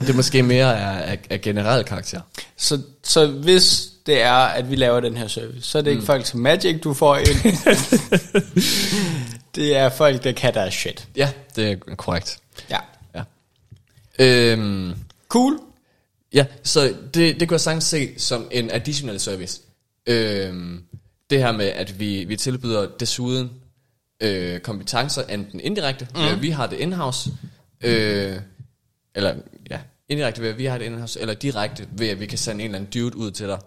[0.00, 2.20] det måske mere er af, af generel karakter.
[2.56, 6.02] Så, så hvis det er, at vi laver den her service, så er det ikke
[6.02, 7.56] folk som Magic, du får ind.
[9.54, 11.08] det er folk, der kan deres shit.
[11.16, 12.38] Ja, det er korrekt.
[12.70, 12.78] Ja.
[13.14, 13.22] Ja.
[14.18, 14.94] Øhm,
[15.28, 15.58] Cool.
[16.32, 19.60] Ja, så det, det kunne jeg sagtens se som en additional service.
[20.06, 20.82] Øhm,
[21.30, 23.50] det her med, at vi, vi tilbyder desuden
[24.20, 26.20] øh, kompetencer, enten indirekte, mm.
[26.20, 27.30] at vi har det in-house,
[27.84, 28.36] øh,
[29.14, 29.34] eller
[30.08, 32.70] indirekte ved at vi har det in-house, eller direkte ved at vi kan sende en
[32.70, 33.58] eller anden dude ud til dig.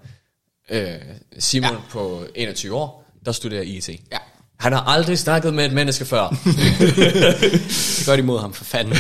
[0.69, 0.95] Øh,
[1.39, 1.77] Simon ja.
[1.89, 3.89] på 21 år, der studerer IT.
[3.89, 4.17] Ja.
[4.59, 6.27] Han har aldrig snakket med et menneske før.
[7.99, 8.97] Det godt imod ham, for fanden.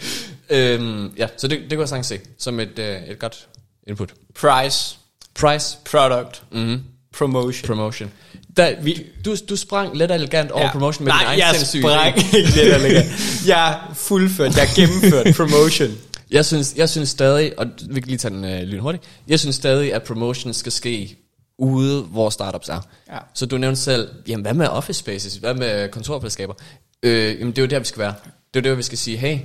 [0.50, 3.48] øhm, ja, så det, det kunne jeg sagtens se som et, øh, et godt
[3.86, 4.14] input.
[4.34, 4.96] Price,
[5.34, 6.82] Price, product, mm-hmm.
[7.18, 7.66] promotion.
[7.66, 8.10] promotion.
[8.56, 11.54] Da, vi, du, du sprang let og elegant over promotion med Nej, din egen jeg
[11.54, 13.02] sindssyge sprang ikke der ligger.
[13.46, 15.88] Jeg er fuldført, jeg er gennemført promotion.
[16.30, 19.40] Jeg synes, jeg synes stadig, og vi kan lige tage den øh, lyn hurtigt, jeg
[19.40, 21.16] synes stadig, at promotion skal ske
[21.58, 22.80] ude, hvor startups er.
[23.12, 23.18] Ja.
[23.34, 26.54] Så du nævnte selv, jamen hvad med office spaces, hvad med kontorfællesskaber?
[27.02, 28.14] Øh, jamen det er jo der, vi skal være.
[28.54, 29.38] Det er jo der, vi skal sige, hey,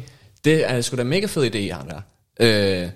[0.46, 2.02] det er sgu da mega fed idé, jeg har der.
[2.84, 2.90] Øh,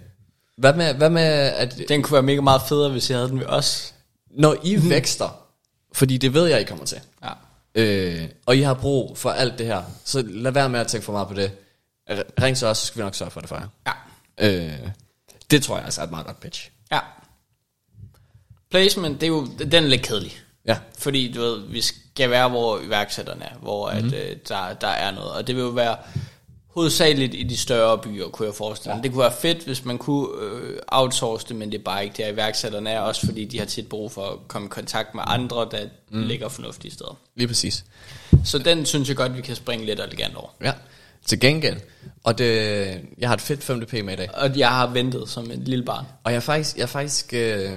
[0.58, 3.40] hvad med, hvad med at, Den kunne være mega meget federe, hvis jeg havde den
[3.40, 3.94] ved os.
[4.32, 5.40] når I vækster,
[5.94, 7.30] fordi det ved jeg, I kommer til, Ja.
[7.76, 11.06] øh, og I har brug for alt det her, så lad være med at tænke
[11.06, 11.52] for meget på det.
[12.42, 13.68] Ring til os, så skal vi nok sørge for det for jer.
[13.88, 13.94] Ja.
[14.38, 14.90] Øh,
[15.52, 16.70] det tror jeg altså er et meget godt pitch.
[16.92, 17.00] Ja.
[18.72, 20.38] Placement, det er jo, den er lidt kedelig.
[20.66, 20.78] Ja.
[20.98, 23.98] Fordi du ved, vi skal være, hvor iværksætterne er, hvor mm.
[23.98, 25.32] at, øh, der, der er noget.
[25.32, 25.98] Og det vil jo være
[26.68, 28.98] hovedsageligt i de større byer, kunne jeg forestille mig.
[28.98, 29.04] Ja.
[29.04, 32.24] Det kunne være fedt, hvis man kunne øh, outsource det, men det er bare ikke
[32.24, 35.24] der iværksætterne er, også fordi de har tit brug for at komme i kontakt med
[35.26, 36.24] andre, der mm.
[36.24, 37.18] ligger fornuftige steder.
[37.36, 37.86] Lige præcis.
[38.44, 40.50] Så den synes jeg godt, vi kan springe lidt elegant over.
[40.62, 40.74] Ja.
[41.28, 41.78] Til gengæld,
[42.24, 45.52] og det, jeg har et fedt 5DP med i dag, Og jeg har ventet som
[45.52, 46.06] et lille barn.
[46.24, 47.72] og jeg er faktisk, jeg er faktisk, øh,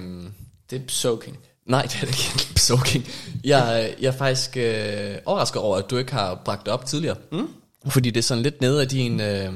[0.71, 1.39] Det er soaking.
[1.67, 3.07] nej det er det ikke, soaking.
[3.45, 7.17] Jeg, jeg er faktisk øh, overrasket over, at du ikke har bragt det op tidligere.
[7.33, 7.49] Mm.
[7.89, 9.53] Fordi det er sådan lidt nede af din, øh,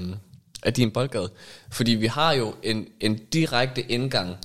[0.62, 1.30] af din boldgade.
[1.70, 4.36] Fordi vi har jo en, en direkte indgang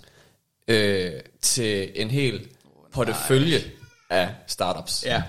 [0.68, 2.48] øh, til en hel
[2.94, 3.60] portefølje
[4.10, 5.06] af startups.
[5.06, 5.24] Ja.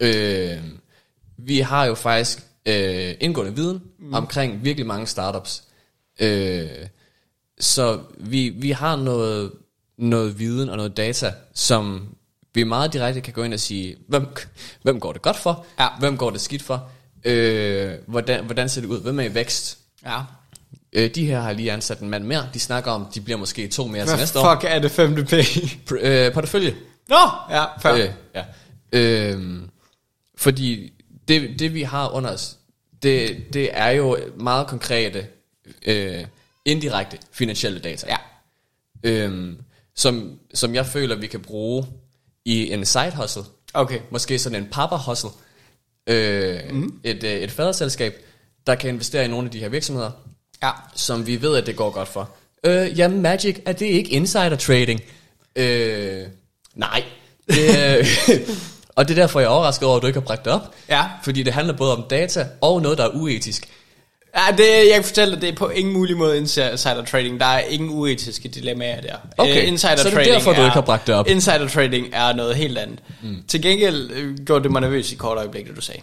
[0.00, 0.62] Øh,
[1.38, 4.14] vi har jo faktisk øh, indgående viden mm.
[4.14, 5.62] omkring virkelig mange startups.
[6.20, 6.68] Øh,
[7.60, 9.52] så vi, vi har noget,
[9.98, 12.08] noget viden og noget data, som
[12.54, 14.26] vi meget direkte kan gå ind og sige, hvem,
[14.82, 15.66] hvem går det godt for?
[15.78, 15.88] Ja.
[15.98, 16.90] Hvem går det skidt for?
[17.24, 19.00] Øh, hvordan, hvordan ser det ud?
[19.00, 19.78] Hvem er i vækst?
[20.04, 20.20] Ja.
[20.92, 22.48] Øh, de her har lige ansat en mand mere.
[22.54, 24.54] De snakker om, de bliver måske to mere til næste år.
[24.54, 25.14] fuck er det 5.
[25.14, 25.32] P?
[25.90, 26.74] Pr- øh, portefølje.
[27.08, 27.16] Nå,
[27.50, 27.94] ja, før.
[27.94, 28.44] Øh, ja.
[28.92, 29.70] Øhm,
[30.36, 30.92] fordi
[31.28, 32.56] det, det vi har under os,
[33.02, 35.26] det, det er jo meget konkrete,
[35.86, 36.24] øh,
[36.64, 38.06] indirekte finansielle data.
[38.08, 38.16] Ja.
[39.02, 39.58] Øhm,
[39.94, 41.86] som, som jeg føler, vi kan bruge
[42.44, 43.42] i en side hustle.
[43.74, 44.00] Okay.
[44.10, 45.30] Måske sådan en papa hustle.
[46.06, 47.00] Øh, mm.
[47.04, 48.14] et, øh, et faderselskab,
[48.66, 50.10] der kan investere i nogle af de her virksomheder,
[50.62, 50.70] Ja.
[50.94, 52.30] som vi ved, at det går godt for.
[52.64, 55.00] Øh, jamen, Magic, er det ikke insider trading?
[55.56, 56.26] Øh,
[56.74, 57.04] nej.
[57.48, 58.06] Det,
[58.96, 60.74] og det er derfor, jeg er overrasket over, at du ikke har bragt det op.
[60.88, 61.04] Ja.
[61.22, 63.68] Fordi det handler både om data og noget, der er uetisk.
[64.36, 67.40] Ja, det, jeg kan fortælle dig, det er på ingen mulig måde insider trading.
[67.40, 69.16] Der er ingen uetiske dilemmaer der.
[69.38, 71.28] Okay, Øh, insider så det er trading derfor, du ikke har bragt det op.
[71.28, 72.98] Insider trading er noget helt andet.
[73.22, 73.36] Mm.
[73.48, 76.00] Til gengæld øh, gjorde det mig nervøs i kort øjeblik, det du sagde.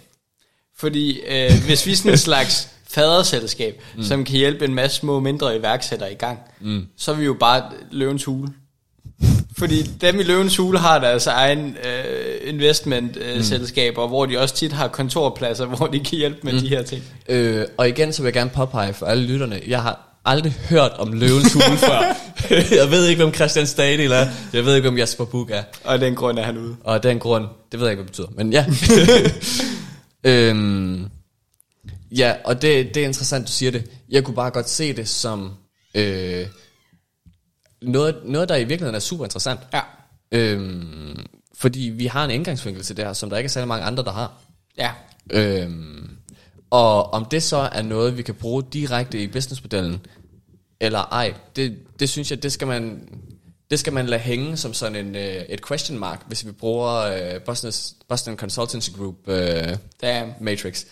[0.77, 4.03] Fordi øh, hvis vi er sådan en slags faderselskab, mm.
[4.03, 6.87] som kan hjælpe en masse små mindre iværksættere i gang, mm.
[6.97, 8.53] så er vi jo bare løvens hule.
[9.57, 13.43] Fordi dem i Løvens Hule har deres egen øh, investment-selskaber, øh, mm.
[13.43, 16.59] selskaber, hvor de også tit har kontorpladser, hvor de kan hjælpe med mm.
[16.59, 17.03] de her ting.
[17.29, 20.91] Øh, og igen, så vil jeg gerne påpege for alle lytterne, jeg har aldrig hørt
[20.91, 22.01] om løvens hule før.
[22.81, 24.27] jeg ved ikke, hvem Christian Stadil er.
[24.53, 25.63] Jeg ved ikke, hvem Jasper Buk er.
[25.83, 26.75] Og den grund er han ude.
[26.83, 28.27] Og den grund, det ved jeg ikke, hvad det betyder.
[28.35, 28.65] Men ja.
[30.49, 31.09] øhm,
[32.11, 33.83] ja, og det, det er interessant, du siger det.
[34.09, 35.51] Jeg kunne bare godt se det som
[35.95, 36.45] øh,
[37.83, 39.59] noget, noget, der i virkeligheden er super interessant.
[39.73, 39.81] Ja.
[40.31, 43.85] Øhm, fordi vi har en indgangsvinkel til det her, som der ikke er særlig mange
[43.85, 44.31] andre, der har.
[44.77, 44.91] Ja.
[45.31, 46.17] Øhm,
[46.69, 50.05] og om det så er noget, vi kan bruge direkte i businessmodellen,
[50.79, 53.09] eller ej, det, det synes jeg, det skal man,
[53.71, 56.93] det skal man lade hænge som sådan en, øh, et question mark, hvis vi bruger
[56.93, 57.71] øh, Boston,
[58.09, 60.33] Boston Consultancy Group øh, Damn.
[60.39, 60.85] Matrix.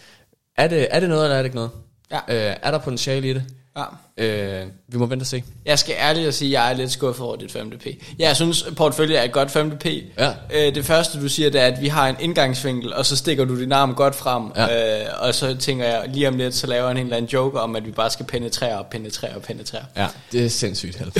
[0.57, 1.71] Er det, er det noget, eller er det ikke noget?
[2.11, 2.19] Ja.
[2.27, 3.45] Øh, er der potentiale i det?
[3.77, 3.83] Ja.
[4.17, 5.43] Øh, vi må vente og se.
[5.65, 8.03] Jeg skal ærligt at sige, at jeg er lidt skuffet over dit 5DP.
[8.19, 9.89] Jeg synes, portfølje er et godt 5DP.
[10.19, 10.33] Ja.
[10.53, 13.45] Øh, det første, du siger, det er, at vi har en indgangsvinkel, og så stikker
[13.45, 14.43] du din arm godt frem.
[14.55, 15.01] Ja.
[15.01, 17.59] Øh, og så tænker jeg, lige om lidt, så laver han en eller anden joke
[17.59, 19.85] om, at vi bare skal penetrere og penetrere og penetrere.
[19.97, 21.15] Ja, det er sindssygt help.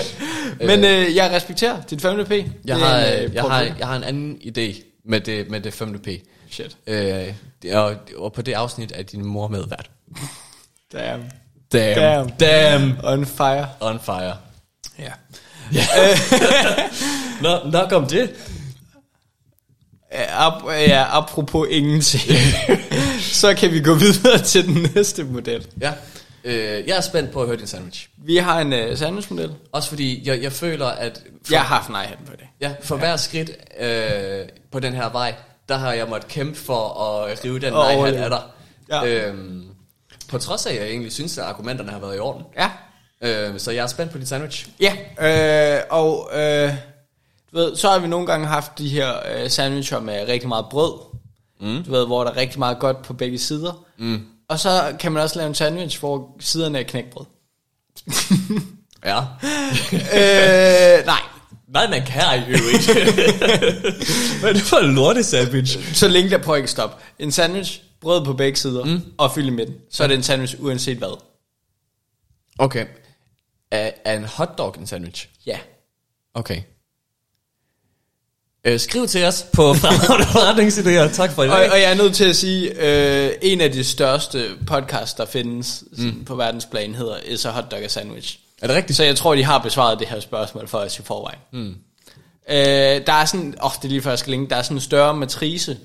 [0.68, 2.34] Men øh, jeg respekterer dit 5DP.
[2.34, 5.60] jeg, Det har, en, øh, jeg, har, jeg har en anden idé med det, med
[5.60, 5.98] det 5.
[5.98, 6.08] P.
[6.50, 6.76] Shit.
[6.86, 7.34] Øh,
[7.72, 9.90] og, og på det afsnit er din mor medvært.
[10.92, 11.22] Damn.
[11.72, 12.28] Damn.
[12.28, 12.30] Damn.
[12.40, 12.96] Damn.
[13.04, 13.66] On fire.
[13.80, 14.36] On fire.
[14.98, 15.12] Ja.
[17.42, 18.30] Nå, nok om det.
[20.12, 22.22] Ja, ap- ja, apropos ingenting.
[23.40, 25.66] så kan vi gå videre til den næste model.
[25.80, 25.92] Ja.
[26.44, 28.08] Øh, jeg er spændt på at høre din sandwich.
[28.16, 29.52] Vi har en uh, sandwichmodel.
[29.72, 32.44] Også fordi jeg, jeg føler, at for, Jeg har haft nej-hatten på det.
[32.60, 33.50] ja, for hver skridt
[33.80, 35.34] øh, på den her vej,
[35.68, 38.24] der har jeg måttet kæmpe for at rive den Og nej-hat overleve.
[38.24, 38.42] af dig.
[38.90, 39.04] Ja.
[39.28, 39.64] Øhm,
[40.34, 42.42] på trods af, at jeg egentlig synes, at argumenterne har været i orden.
[42.56, 42.70] Ja.
[43.22, 44.68] Øh, så jeg er spændt på din sandwich.
[44.80, 44.96] Ja,
[45.76, 46.72] øh, og øh,
[47.52, 50.66] du ved, så har vi nogle gange haft de her øh, sandwicher med rigtig meget
[50.70, 50.92] brød.
[51.60, 51.84] Mm.
[51.84, 53.84] Du ved, hvor der er rigtig meget godt på begge sider.
[53.98, 54.22] Mm.
[54.48, 57.26] Og så kan man også lave en sandwich, hvor siderne er knækbrød.
[59.06, 59.18] Ja.
[60.98, 61.20] øh, nej,
[61.68, 62.92] Nej, man kan jo ikke.
[64.40, 65.94] Hvad er det for en lorte sandwich?
[65.94, 67.02] så længe der på ikke stop.
[67.18, 69.00] En sandwich, brød på begge sider, mm.
[69.18, 69.74] og fyld i midten.
[69.90, 71.20] Så er det en sandwich uanset hvad.
[72.58, 72.86] Okay.
[73.70, 75.28] Er, er en hotdog en sandwich?
[75.46, 75.58] Ja.
[76.34, 76.62] Okay.
[78.66, 81.16] Øh, skriv til os på fremragende forretningsidéer.
[81.16, 83.84] Tak for i Og, og jeg er nødt til at sige, øh, en af de
[83.84, 86.24] største podcasts, der findes mm.
[86.24, 88.38] på verdensplan, hedder Is a Hot Dog a Sandwich.
[88.62, 88.96] Er det rigtigt?
[88.96, 91.38] Så jeg tror, de har besvaret det her spørgsmål for os i forvejen.
[91.52, 91.76] Mm.
[92.48, 94.62] Øh, der er sådan, åh, oh, det er lige før jeg skal linke, der er
[94.62, 95.78] sådan en større matrice,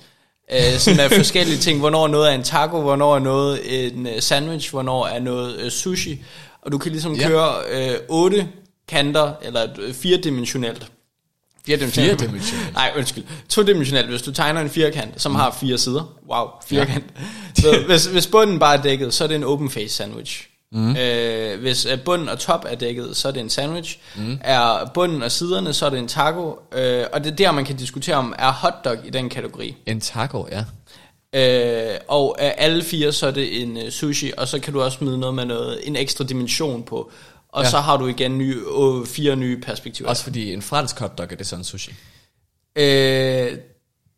[0.53, 4.21] øh, sådan af forskellige ting, hvornår noget er en taco, hvornår er noget en øh,
[4.21, 6.23] sandwich, hvornår er noget øh, sushi,
[6.61, 7.27] og du kan ligesom Ja.
[7.27, 8.47] køre øh, otte
[8.87, 10.87] kanter, eller øh, firedimensionelt.
[11.65, 12.19] Firedimensionelt.
[12.19, 12.73] Firedimensionelt.
[12.73, 13.23] Nej, undskyld.
[13.49, 14.09] Todimensionelt.
[14.09, 16.13] Hvis du tegner en firkant, som har fire sider.
[16.29, 17.05] Wow, firkant.
[17.63, 17.77] Ja.
[17.85, 20.48] hvis, hvis bunden bare er dækket, så er det en open face sandwich.
[20.71, 20.95] Mm.
[20.95, 23.99] Øh, hvis øh, bunden og top er dækket, så er det en sandwich.
[24.15, 24.37] Mm.
[24.41, 26.59] Er bunden og siderne, så er det en taco.
[26.71, 29.77] Øh, og det er der, man kan diskutere om, er hotdog i den kategori.
[29.85, 30.63] En taco, ja.
[31.33, 34.81] Øh, og af alle fire, så er det en uh, sushi, og så kan du
[34.81, 37.11] også smide noget med noget, en ekstra dimension på.
[37.49, 37.69] Og ja.
[37.69, 40.09] så har du igen nye, øh, fire nye perspektiver.
[40.09, 41.93] Også fordi en fransk hotdog er det sådan sushi.
[42.75, 43.57] Øh,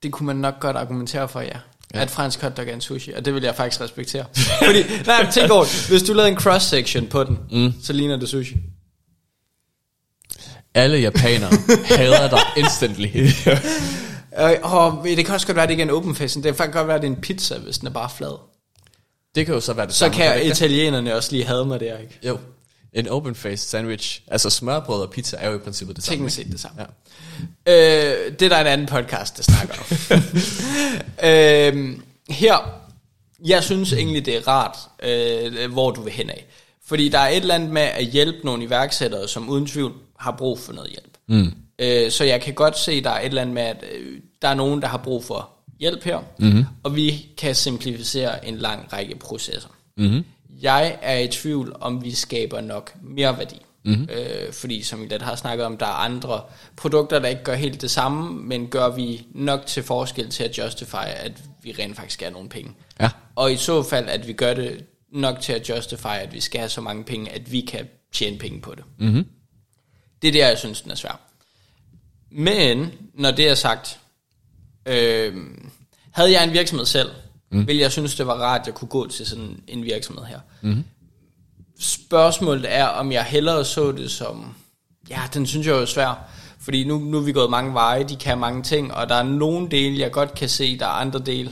[0.03, 1.57] det kunne man nok godt argumentere for, ja.
[1.93, 2.01] Ja.
[2.01, 4.25] At fransk hotdog er en sushi, og det vil jeg faktisk respektere.
[4.65, 7.73] Fordi, nej, men tænk over, hvis du lavede en cross-section på den, mm.
[7.83, 8.55] så ligner det sushi.
[10.73, 11.51] Alle japanere
[11.97, 13.07] hader dig instantly.
[14.39, 16.35] Øh, og det kan også godt være, at det ikke er en open face.
[16.35, 18.37] Det kan faktisk godt være, at det er en pizza, hvis den er bare flad.
[19.35, 20.15] det kan jo så være det Så samme.
[20.17, 22.19] kan det ikke italienerne også lige have mig der, ikke?
[22.27, 22.37] Jo.
[22.93, 24.21] En open face sandwich.
[24.27, 26.17] Altså smørbrød og pizza er jo i princippet det samme.
[26.17, 26.81] Teknisk set det samme.
[26.81, 26.85] Ja.
[27.73, 29.85] Øh, det er der en anden podcast, der snakker om.
[31.29, 31.97] øh,
[32.29, 32.81] her,
[33.45, 36.45] jeg synes egentlig, det er rart, øh, hvor du vil hen af.
[36.85, 40.31] Fordi der er et eller andet med at hjælpe nogle iværksættere, som uden tvivl har
[40.31, 41.17] brug for noget hjælp.
[41.27, 41.53] Mm.
[41.79, 44.47] Øh, så jeg kan godt se, der er et eller andet med, at øh, der
[44.47, 46.19] er nogen, der har brug for hjælp her.
[46.39, 46.65] Mm-hmm.
[46.83, 49.69] Og vi kan simplificere en lang række processer.
[49.97, 50.23] Mm-hmm.
[50.61, 53.61] Jeg er i tvivl, om vi skaber nok mere værdi.
[53.83, 54.09] Mm-hmm.
[54.11, 56.41] Øh, fordi som vi lidt har snakket om, der er andre
[56.75, 60.57] produkter, der ikke gør helt det samme, men gør vi nok til forskel til at
[60.57, 61.31] justify, at
[61.63, 62.71] vi rent faktisk skal have nogle penge.
[62.99, 63.09] Ja.
[63.35, 66.59] Og i så fald, at vi gør det nok til at justify, at vi skal
[66.59, 68.83] have så mange penge, at vi kan tjene penge på det.
[68.97, 69.25] Mm-hmm.
[70.21, 71.19] Det er der, jeg synes, den er svær.
[72.31, 73.99] Men, når det er sagt,
[74.85, 75.35] øh,
[76.11, 77.09] havde jeg en virksomhed selv,
[77.51, 77.67] mm.
[77.67, 80.39] ville jeg synes, det var rart, at jeg kunne gå til sådan en virksomhed her.
[80.61, 80.83] Mm.
[81.79, 84.55] Spørgsmålet er, om jeg hellere så det som,
[85.09, 86.27] ja, den synes jeg er svær,
[86.61, 89.23] fordi nu, nu er vi gået mange veje, de kan mange ting, og der er
[89.23, 91.51] nogle dele, jeg godt kan se, der er andre dele,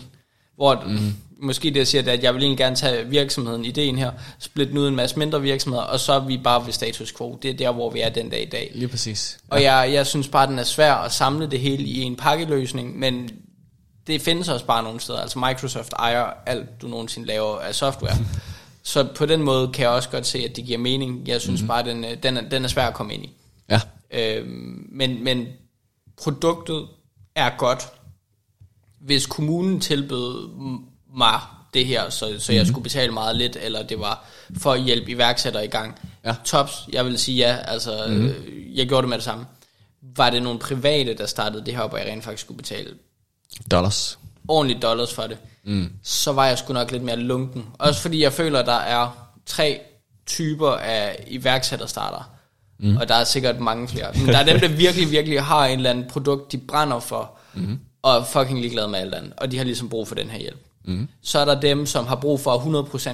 [0.55, 1.13] hvor mm.
[1.41, 4.79] måske det jeg siger, at jeg vil egentlig gerne tage virksomheden, ideen her, splitte den
[4.79, 7.39] ud en masse mindre virksomheder, og så er vi bare ved status quo.
[7.41, 8.71] Det er der, hvor vi er den dag i dag.
[8.75, 9.39] Lige præcis.
[9.51, 9.55] Ja.
[9.55, 12.99] Og jeg, jeg synes bare, den er svær at samle det hele i en pakkeløsning,
[12.99, 13.29] men
[14.09, 15.19] det findes også bare nogle steder.
[15.19, 18.17] Altså Microsoft ejer alt, du nogensinde laver af software.
[18.83, 21.27] så på den måde kan jeg også godt se, at det giver mening.
[21.27, 21.67] Jeg synes mm-hmm.
[21.67, 23.31] bare, den, den, er, den er svær at komme ind i.
[23.69, 23.81] Ja.
[24.11, 25.47] Øhm, men, men
[26.17, 26.87] produktet
[27.35, 27.87] er godt.
[29.01, 30.49] Hvis kommunen tilbød
[31.17, 31.39] mig
[31.73, 32.55] det her, så, så mm-hmm.
[32.55, 34.25] jeg skulle betale meget lidt, eller det var
[34.57, 35.99] for at hjælpe iværksættere i gang.
[36.25, 36.35] Ja.
[36.45, 38.27] Tops, jeg vil sige ja, altså mm-hmm.
[38.27, 39.45] øh, jeg gjorde det med det samme.
[40.01, 42.89] Var det nogle private, der startede det her op, og jeg rent faktisk skulle betale
[43.71, 44.19] Dollars.
[44.47, 45.91] ordentligt dollars for det, mm.
[46.03, 47.65] så var jeg sgu nok lidt mere lunken.
[47.79, 49.79] Også fordi jeg føler, der er tre
[50.25, 52.29] typer af iværksætterstarter.
[52.79, 52.97] Mm.
[52.97, 54.11] Og der er sikkert mange flere.
[54.15, 57.31] Men der er dem, der virkelig, virkelig har en eller anden produkt, de brænder for,
[57.53, 57.79] mm.
[58.01, 59.33] og er fucking ligeglade med alt andet.
[59.37, 60.59] Og de har ligesom brug for den her hjælp.
[60.89, 61.07] Mm.
[61.21, 62.57] Så er der dem, som har brug for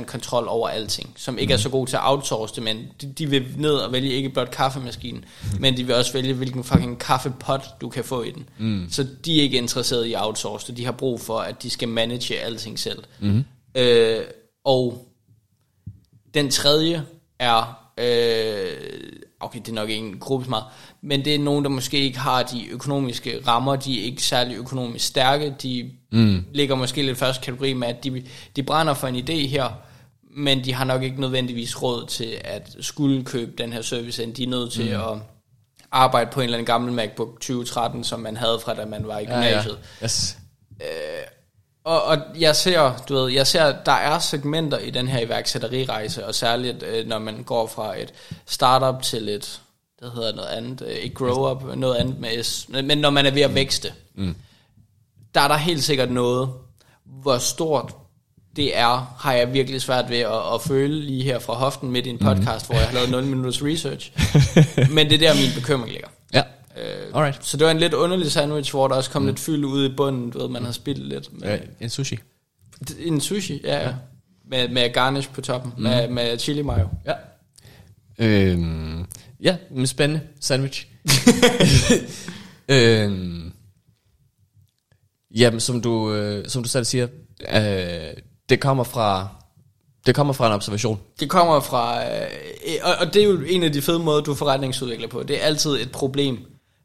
[0.02, 1.54] 100% kontrol over alting, som ikke mm.
[1.54, 4.30] er så gode til at outsource det, men de, de vil ned og vælge ikke
[4.30, 5.62] blot kaffemaskinen, mm.
[5.62, 8.50] men de vil også vælge, hvilken fucking kaffepot du kan få i den.
[8.58, 8.88] Mm.
[8.90, 11.70] Så de er ikke interesserede i at outsource det, de har brug for, at de
[11.70, 13.04] skal manage alting selv.
[13.20, 13.44] Mm.
[13.76, 14.22] Øh,
[14.66, 15.08] og
[16.34, 17.04] den tredje
[17.40, 20.66] er, øh, okay, det er nok ikke en gruppe meget,
[21.02, 24.58] men det er nogen, der måske ikke har de økonomiske rammer, de er ikke særlig
[24.58, 26.46] økonomisk stærke, de mm.
[26.54, 28.24] ligger måske lidt første kategori med, at de,
[28.56, 29.70] de brænder for en idé her,
[30.36, 34.34] men de har nok ikke nødvendigvis råd til at skulle købe den her service, end
[34.34, 35.02] de er nødt til mm.
[35.02, 35.18] at
[35.92, 39.20] arbejde på en eller anden gammel MacBook 2013, som man havde fra da man var
[39.20, 39.74] i gymnasiet.
[39.74, 40.06] Ja, ja.
[40.06, 40.38] Yes.
[40.82, 40.88] Øh,
[41.84, 46.26] og, og jeg ser, du ved, jeg ser, der er segmenter i den her iværksætterirejse,
[46.26, 48.14] og særligt øh, når man går fra et
[48.46, 49.62] startup til et,
[50.00, 53.26] det hedder noget andet, øh, ikke grow up, noget andet med S, men når man
[53.26, 54.36] er ved at vækste, mm.
[55.36, 56.50] Der er der helt sikkert noget,
[57.06, 57.96] hvor stort
[58.56, 62.06] det er, har jeg virkelig svært ved at, at føle lige her fra hoften midt
[62.06, 62.74] i en podcast, mm.
[62.74, 64.12] hvor jeg har lavet 0 minutters research.
[64.96, 66.08] Men det er der, min bekymring ligger.
[66.34, 66.42] Ja.
[66.78, 67.46] Øh, Alright.
[67.46, 69.28] Så det var en lidt underlig sandwich, hvor der også kom mm.
[69.28, 71.34] lidt fyld ud i bunden, du ved, man har spildt lidt.
[71.34, 72.20] Men, Ja, en sushi.
[73.00, 73.94] En sushi, ja, ja.
[74.50, 75.84] Med, med garnish på toppen, mm.
[75.84, 76.88] med, med chili mayo.
[77.06, 77.14] Ja.
[78.20, 79.06] Øhm,
[79.42, 80.22] ja, men spændende.
[80.40, 80.88] Sandwich.
[82.70, 83.45] øhm,
[85.36, 87.08] jamen, som du, øh, som du selv siger,
[87.56, 88.14] øh,
[88.50, 89.28] det kommer fra
[90.06, 91.00] det kommer fra en observation.
[91.20, 92.28] Det kommer fra, øh,
[92.84, 95.24] og, og det er jo en af de fede måder, du er forretningsudvikler på.
[95.24, 96.38] Det er altid et problem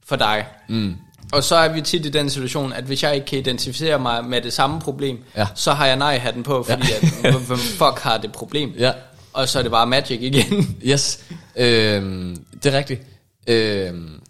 [0.07, 0.47] for dig.
[0.69, 0.95] Mm.
[1.33, 4.25] Og så er vi tit i den situation, at hvis jeg ikke kan identificere mig
[4.25, 5.47] med det samme problem, Ja.
[5.55, 6.83] så har jeg nej-hatten på, fordi
[7.23, 7.29] ja.
[7.29, 8.73] at, hvem fuck har det problem?
[8.79, 8.93] Ja.
[9.33, 10.77] Og så er det bare magic igen.
[10.91, 11.25] Yes,
[11.57, 13.03] øhm, det er rigtigt.
[13.47, 14.21] Øhm,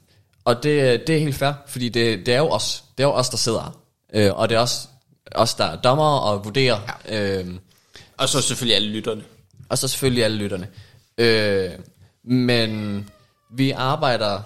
[0.44, 3.14] og det, det er helt fair, fordi det, det er jo os, det er jo
[3.14, 3.76] os, der sidder her.
[4.12, 4.88] Øh, og det er også
[5.32, 6.78] os, der er dommer og vurderer.
[7.08, 7.38] Ja.
[7.38, 7.58] Øhm,
[8.16, 9.22] og så selvfølgelig alle lytterne.
[9.68, 10.68] og så selvfølgelig alle lytterne.
[11.18, 11.70] Øh,
[12.24, 13.10] men
[13.50, 14.42] vi arbejder...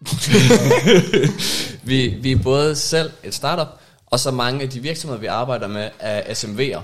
[1.88, 3.68] vi, vi er både selv et startup,
[4.06, 6.82] og så mange af de virksomheder, vi arbejder med, er SMV'er.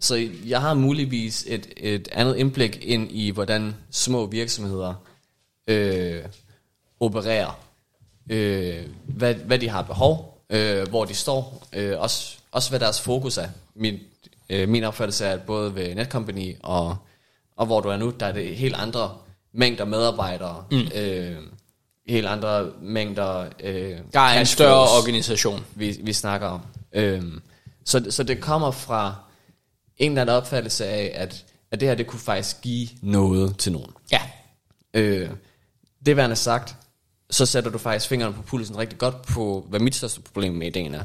[0.00, 4.94] Så jeg har muligvis et, et andet indblik ind i, hvordan små virksomheder
[5.68, 6.22] øh,
[7.00, 7.60] opererer.
[8.30, 13.00] Øh, hvad, hvad de har behov, øh, hvor de står, øh, også, også hvad deres
[13.00, 13.48] fokus er.
[13.74, 13.98] Min,
[14.50, 16.96] øh, min opfattelse er, at både ved Netcompany og,
[17.56, 19.16] og hvor du er nu, der er det helt andre
[19.52, 20.88] mængder medarbejdere, mm.
[20.94, 21.36] øh,
[22.08, 25.64] helt andre mængder øh, Der er en større organisation.
[25.74, 26.60] vi, vi snakker om.
[26.92, 27.42] Øhm,
[27.84, 29.14] så, så det kommer fra
[29.96, 33.72] en eller anden opfattelse af, at, at det her, det kunne faktisk give noget til
[33.72, 33.90] nogen.
[34.12, 34.20] Ja.
[34.94, 35.30] Øh,
[36.06, 36.76] det værende sagt,
[37.32, 40.66] så sætter du faktisk fingeren på pulsen rigtig godt på, hvad mit største problem med
[40.66, 41.04] ideen er.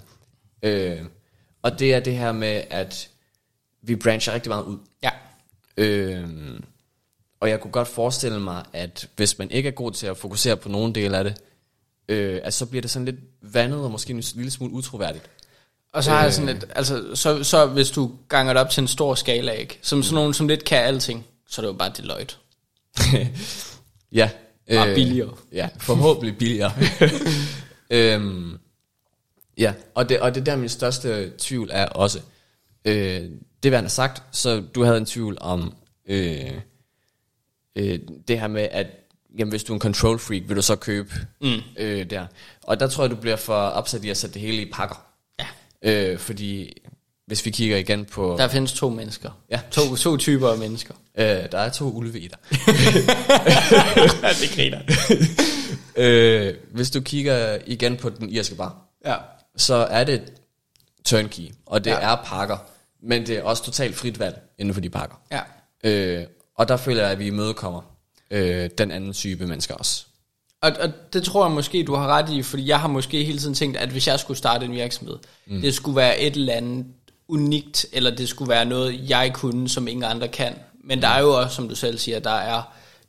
[0.63, 1.01] Øh,
[1.61, 3.09] og det er det her med, at
[3.82, 4.78] vi brancher rigtig meget ud.
[5.03, 5.09] Ja.
[5.78, 6.30] Øh,
[7.39, 10.57] og jeg kunne godt forestille mig, at hvis man ikke er god til at fokusere
[10.57, 11.41] på nogen del af det,
[12.09, 15.30] øh, at så bliver det sådan lidt vandet og måske en lille smule utroværdigt.
[15.93, 16.34] Og så har jeg Øh.
[16.34, 19.80] sådan et, altså, så, så hvis du ganger det op til en stor skala, ikke?
[19.82, 22.36] Som sådan nogen, som lidt kan alting, så er det jo bare Deloitte.
[24.11, 24.30] Ja.
[24.76, 25.34] Bare billigere.
[25.51, 26.72] Ja, forhåbentlig billigere.
[27.89, 28.57] øhm,
[29.57, 32.20] ja, og det, og det er der min største tvivl er også.
[32.86, 33.22] Øh,
[33.63, 35.74] det vil han sagt, så du havde en tvivl om
[36.05, 36.51] øh,
[37.76, 38.88] øh, det her med, at
[39.38, 41.59] jamen, hvis du er en control freak, vil du så købe mm.
[41.78, 42.26] øh, der.
[42.63, 45.05] Og der tror jeg, du bliver for opsat i at sætte det hele i pakker.
[45.39, 45.47] Ja.
[45.82, 46.74] Øh, fordi
[47.28, 48.36] hvis vi kigger igen på...
[48.39, 49.30] Der findes to mennesker.
[49.51, 49.59] Ja.
[49.71, 50.93] To, to typer af mennesker.
[51.17, 52.38] Øh, der er to ulve i dig.
[54.41, 54.80] det griner.
[55.95, 58.75] øh, hvis du kigger igen på den irske bar,
[59.05, 59.15] Ja.
[59.57, 60.21] så er det
[61.05, 61.99] turnkey, og det Ja.
[61.99, 62.57] er pakker,
[63.03, 65.15] men det er også totalt frit valg inden for de pakker.
[65.32, 65.41] Ja.
[65.84, 66.23] Øh,
[66.55, 67.82] og der føler jeg, at vi imødekommer
[68.32, 70.05] øh, den anden type mennesker også.
[70.61, 73.39] Og, og det tror jeg måske, du har ret i, fordi jeg har måske hele
[73.39, 75.17] tiden tænkt, at hvis jeg skulle starte en virksomhed,
[75.47, 75.61] mm.
[75.61, 76.86] det skulle være et eller andet
[77.28, 80.53] unikt, eller det skulle være noget, jeg kunne, som ingen andre kan.
[80.84, 82.61] Men der er jo også, som du selv siger, der er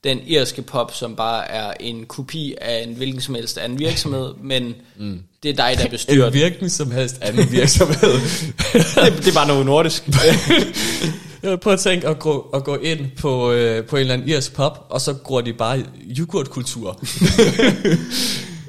[0.05, 4.35] den irske pop, som bare er en kopi af en hvilken som helst anden virksomhed,
[4.43, 5.23] men mm.
[5.43, 6.33] det er dig, der bestyrer den.
[6.33, 8.13] hvilken som helst anden virksomhed.
[9.05, 10.09] det, det er bare noget nordisk.
[11.63, 14.55] prøve at tænke at gå, at gå ind på, øh, på en eller anden irsk
[14.55, 15.85] pop, og så går de bare
[16.19, 17.01] yoghurtkultur.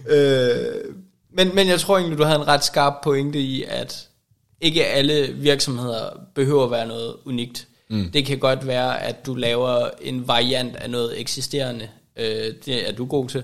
[0.10, 0.56] Øh,
[1.34, 4.09] men, men jeg tror egentlig, du havde en ret skarp pointe i, at
[4.62, 7.68] ikke alle virksomheder behøver at være noget unikt.
[7.89, 8.12] Mm.
[8.12, 11.89] Det kan godt være, at du laver en variant af noget eksisterende.
[12.18, 13.43] Øh, det er du god til.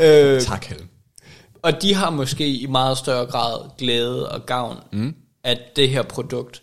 [0.00, 0.88] øh, tak, Helm.
[1.62, 5.14] og de har måske i meget større grad glæde og gavn mm.
[5.44, 6.62] af det her produkt.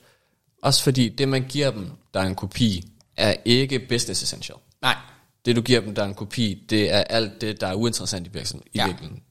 [0.64, 2.84] Også fordi det, man giver dem, der er en kopi,
[3.18, 4.58] er ikke business essential.
[4.82, 4.96] Nej,
[5.46, 8.28] Det, du giver dem, der er en kopi, det er alt det, der er uinteressant
[8.28, 8.70] i virksomheden.
[8.74, 8.88] I Ja.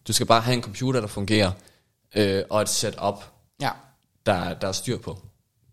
[0.08, 1.50] Du skal bare have en computer, der fungerer,
[2.16, 3.24] øh, og et setup,
[3.60, 3.70] ja.
[4.26, 5.18] der, der er styr på.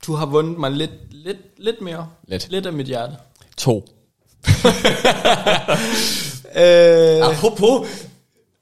[0.07, 2.09] Du har vundet mig lidt, lidt, lidt mere.
[2.27, 2.49] Lidt.
[2.49, 3.15] Lidt af mit hjerte.
[3.57, 3.85] To.
[6.55, 7.87] Øh, Apropos,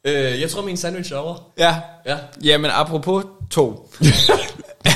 [0.03, 1.51] øh, jeg tror, min sandwich er over.
[1.57, 2.17] ja, Ja.
[2.43, 3.89] Jamen, apropos to.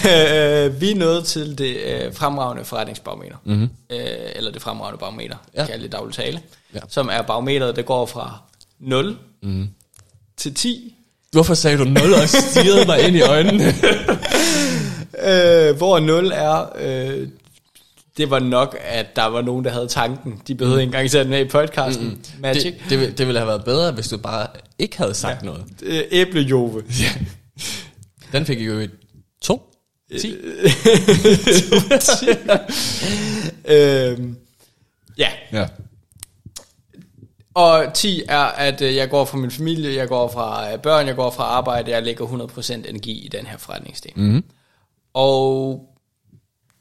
[0.06, 3.36] Øh, vi er nået til det øh, fremragende forretningsbarometer.
[3.44, 3.70] Mm-hmm.
[3.90, 4.00] Øh,
[4.36, 5.62] eller det fremragende barometer, ja.
[5.66, 6.42] Kan jeg lidt dagligt tale.
[6.74, 6.80] Ja.
[6.88, 8.42] Som er barometeret, der går fra
[8.80, 9.70] 0 mm.
[10.38, 10.96] til 10.
[11.32, 13.74] Hvorfor sagde du 0 og stirrede mig ind i øjnene?
[15.24, 16.70] Øh, hvor 0 er...
[16.82, 17.28] Øh,
[18.18, 20.42] det var nok, at der var nogen, der havde tanken.
[20.48, 20.82] De behøvede mm.
[20.82, 22.06] ikke engang sætte den med i podcasten.
[22.08, 22.22] Mm.
[22.40, 22.64] Magic.
[22.64, 24.48] det, det, ville- det ville have været bedre, hvis du bare
[24.80, 25.46] ikke havde sagt ja.
[25.46, 25.64] noget.
[25.84, 26.84] Øh, æblejove.
[28.32, 28.92] Den fik jo et
[29.42, 29.62] 2.
[30.22, 30.36] 10.
[33.66, 34.20] øh,
[35.18, 35.66] ja, Ja.
[37.60, 41.07] Og 10 er, at øh, jeg går fra min familie, jeg går fra øh, børn,
[41.07, 44.12] jeg går fra arbejde, jeg lægger 100% energi i den her forretningsdel.
[44.16, 44.43] Mm.
[45.14, 45.86] Og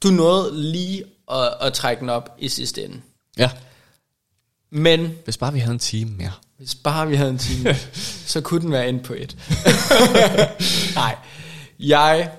[0.03, 3.01] du nåede lige at, at trække den op i sidste ende.
[3.37, 3.49] Ja.
[4.71, 6.31] Men Hvis bare vi havde en time mere.
[6.57, 7.75] hvis bare vi havde en time,
[8.33, 9.37] så kunne den være inde på et.
[10.95, 11.15] Nej,
[11.79, 12.31] jeg,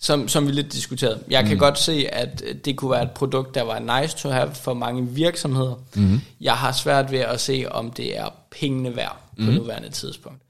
[0.00, 3.54] som, som vi lidt diskuterede, jeg kan godt se, at det kunne være et produkt,
[3.54, 5.74] der var nice to have for mange virksomheder.
[5.94, 6.20] Mm.
[6.40, 9.52] Jeg har svært ved at se, om det er pengene værd på mm.
[9.52, 10.42] nuværende tidspunkt.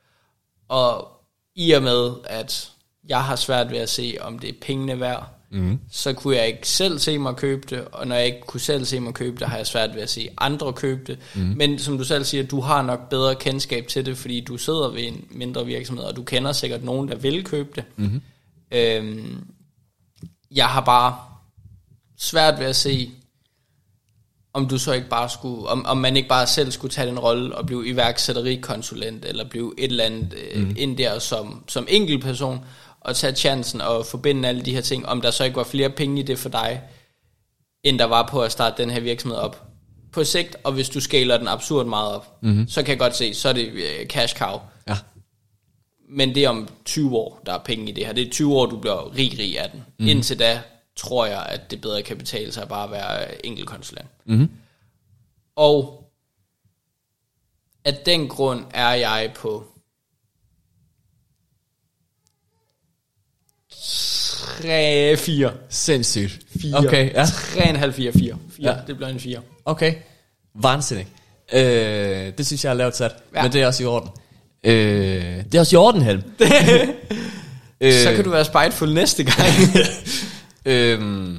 [0.68, 1.08] Og
[1.54, 2.70] i og med, at
[3.08, 5.78] jeg har svært ved at se, om det er pengene værd, mm.
[5.90, 8.84] så kunne jeg ikke selv se mig købe det, og når jeg ikke kunne selv
[8.84, 11.18] se mig købe det, har jeg svært ved at se andre købe det.
[11.34, 11.54] Mm.
[11.56, 14.88] Men som du selv siger, du har nok bedre kendskab til det, fordi du sidder
[14.88, 17.84] ved en mindre virksomhed, og du kender sikkert nogen, der vil købe det.
[17.96, 18.22] Mm.
[18.70, 19.46] Øhm,
[20.50, 21.16] jeg har bare
[22.18, 23.10] svært ved at se,
[24.52, 27.18] om du så ikke bare skulle, om, om man ikke bare selv skulle tage den
[27.18, 32.64] rolle og blive iværksætterikonsulent, eller blive et eller andet øh, ind der som, som enkeltperson,
[33.00, 35.90] og tage chancen og forbinde alle de her ting, om der så ikke var flere
[35.90, 36.82] penge i det for dig,
[37.84, 39.62] end der var på at starte den her virksomhed op.
[40.12, 42.68] På sigt, og hvis du skaler den absurd meget op, mm-hmm.
[42.68, 44.60] så kan jeg godt se, så er det øh, cash cow.
[46.08, 48.12] Men det er om 20 år, der er penge i det her.
[48.12, 49.84] Det er 20 år, du bliver rig, rig af den.
[49.98, 50.08] Mm.
[50.08, 50.62] Indtil da
[50.96, 54.08] tror jeg, at det bedre kan betale sig at bare være enkeltkonsulent.
[54.24, 54.50] Mm.
[55.56, 56.04] Og
[57.84, 59.64] af den grund er jeg på
[63.70, 65.52] 3, 4.
[65.68, 66.38] Sindssygt.
[66.60, 66.78] 4.
[66.78, 67.24] Okay, ja.
[67.24, 68.38] 3,5, 4, 4.
[68.50, 68.72] 4.
[68.72, 68.76] Ja.
[68.86, 69.40] Det bliver en 4.
[69.64, 69.94] Okay.
[70.54, 71.06] Vansinnig.
[71.52, 73.12] Øh, det synes jeg er lavt sat.
[73.34, 73.42] Ja.
[73.42, 74.10] Men det er også i orden.
[74.66, 76.22] Øh, det er også i orden, Helm.
[77.80, 77.92] Øh.
[77.92, 79.48] Så kan du være spiteful næste gang.
[80.66, 81.38] øhm,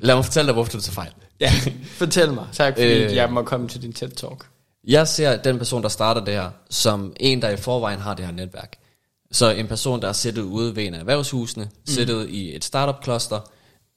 [0.00, 1.10] lad mig fortælle dig, hvorfor du tager fejl.
[1.40, 1.52] ja,
[1.86, 2.46] fortæl mig.
[2.52, 3.14] Tak fordi Øh.
[3.14, 4.46] jeg må komme til din TED-talk.
[4.86, 8.24] Jeg ser den person, der starter det her, som en, der i forvejen har det
[8.24, 8.76] her netværk.
[9.32, 11.70] Så en person, der er siddet ude ved en af erhvervshusene, mm.
[11.86, 13.40] siddet i et startup-kloster,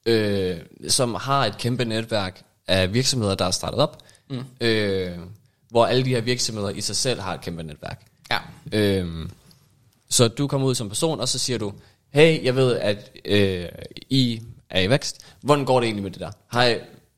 [0.06, 0.56] øh,
[0.88, 3.98] som har et kæmpe netværk af virksomheder, der er startet op,
[4.30, 4.44] mm.
[4.62, 5.12] øh,
[5.76, 8.06] hvor alle de her virksomheder i sig selv har et kæmpe netværk.
[8.32, 8.38] Ja.
[8.72, 9.30] Øh,
[10.10, 11.74] så du kommer ud som person, og så siger du,
[12.10, 13.66] hey, jeg ved, at øh,
[14.10, 15.26] I er i vækst.
[15.42, 16.32] Hvordan går det egentlig med det der?
[16.48, 16.76] Har I,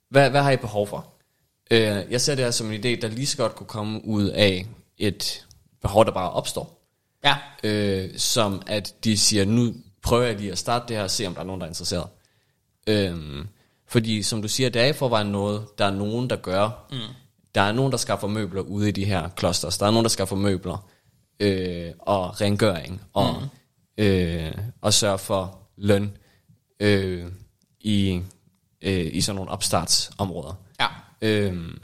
[0.09, 1.13] hvad, hvad har I behov for?
[1.71, 4.25] Øh, jeg ser det her som en idé, der lige så godt kunne komme ud
[4.25, 4.65] af
[4.97, 5.45] et
[5.81, 6.89] behov, der bare opstår.
[7.23, 7.35] Ja.
[7.63, 11.27] Øh, som at de siger, nu prøver jeg lige at starte det her og se,
[11.27, 12.07] om der er nogen, der er interesseret.
[12.87, 13.47] Øhm,
[13.87, 16.87] fordi som du siger, det er i forvejen noget, der er nogen, der gør.
[16.91, 17.26] Mm.
[17.57, 19.77] Der er nogen, der skaffer møbler ude i de her klosters.
[19.77, 20.89] Der er nogen, der skaffer møbler
[21.39, 24.03] øh, og rengøring og, mm.
[24.03, 26.17] øh, og sørger for løn
[26.79, 27.25] øh,
[27.79, 28.21] i,
[28.81, 30.53] øh, i sådan nogle opstartsområder.
[30.79, 30.87] Ja.
[31.21, 31.79] Øhm,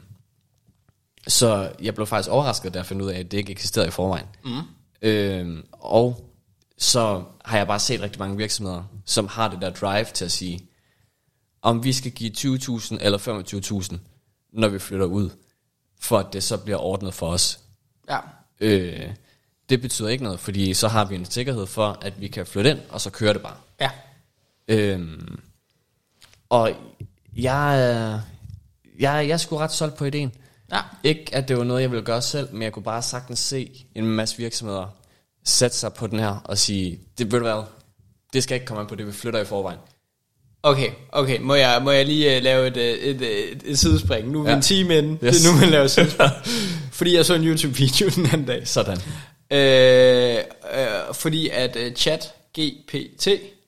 [1.27, 3.91] så jeg blev faktisk overrasket, da jeg fandt ud af, at det ikke eksisterede i
[3.91, 4.27] forvejen.
[4.45, 4.61] Mm.
[5.01, 6.29] Øhm, og
[6.77, 10.31] så har jeg bare set rigtig mange virksomheder, som har det der drive til at
[10.31, 10.67] sige,
[11.61, 13.97] om vi skal give 20.000 eller 25.000,
[14.53, 15.29] når vi flytter ud,
[16.03, 17.59] for at det så bliver ordnet for os.
[18.09, 18.19] Ja.
[18.59, 19.09] Øh,
[19.69, 22.69] det betyder ikke noget, fordi så har vi en sikkerhed for, at vi kan flytte
[22.69, 23.57] ind, og så kører det bare.
[23.79, 23.89] Ja.
[24.67, 25.39] Øhm,
[26.49, 26.71] og
[27.35, 28.21] jeg,
[28.99, 30.33] jeg, jeg sgu ret solgt på ideen.
[30.71, 30.81] Ja.
[31.03, 33.85] Ikke at det var noget, jeg ville gøre selv, men jeg kunne bare sagtens se
[33.95, 34.87] en masse virksomheder
[35.43, 37.63] sætte sig på den her og sige, det ved du hvad,
[38.33, 39.79] det skal ikke komme an på det, vi flytter i forvejen.
[40.63, 41.39] Okay, okay.
[41.41, 44.31] Må jeg, må jeg lige uh, lave et, uh, et, et, et sidespring?
[44.31, 44.55] Nu er vi Ja.
[44.55, 45.19] en time inden.
[45.23, 45.35] Yes.
[45.37, 46.31] Det er nu, man laver sidespring.
[46.91, 48.67] Fordi jeg så en YouTube-video den anden dag.
[48.67, 48.97] Sådan.
[49.51, 50.35] Øh,
[50.79, 53.27] øh, fordi at uh, chat GPT,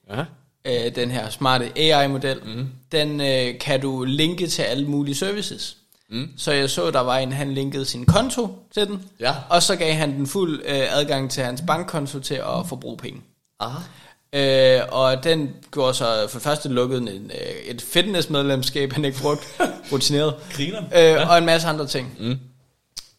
[0.09, 0.25] Ja.
[0.65, 2.67] øh, den her smarte AI-model, mm.
[2.91, 5.77] den øh, kan du linke til alle mulige services.
[6.09, 6.29] Mm.
[6.37, 9.33] Så jeg så, der var en, han linkede sin konto til den, Ja.
[9.49, 13.21] og så gav han den fuld øh, adgang til hans bankkonto til at forbruge penge.
[13.59, 13.79] Aha.
[14.35, 19.19] Øh, og den gjorde så for det første lukket en, øh, et fitnessmedlemskab, han ikke
[19.21, 19.45] brugte,
[19.91, 20.33] rutineret.
[20.55, 20.81] Griner.
[21.21, 22.15] Øh, og en masse andre ting.
[22.19, 22.37] Mm.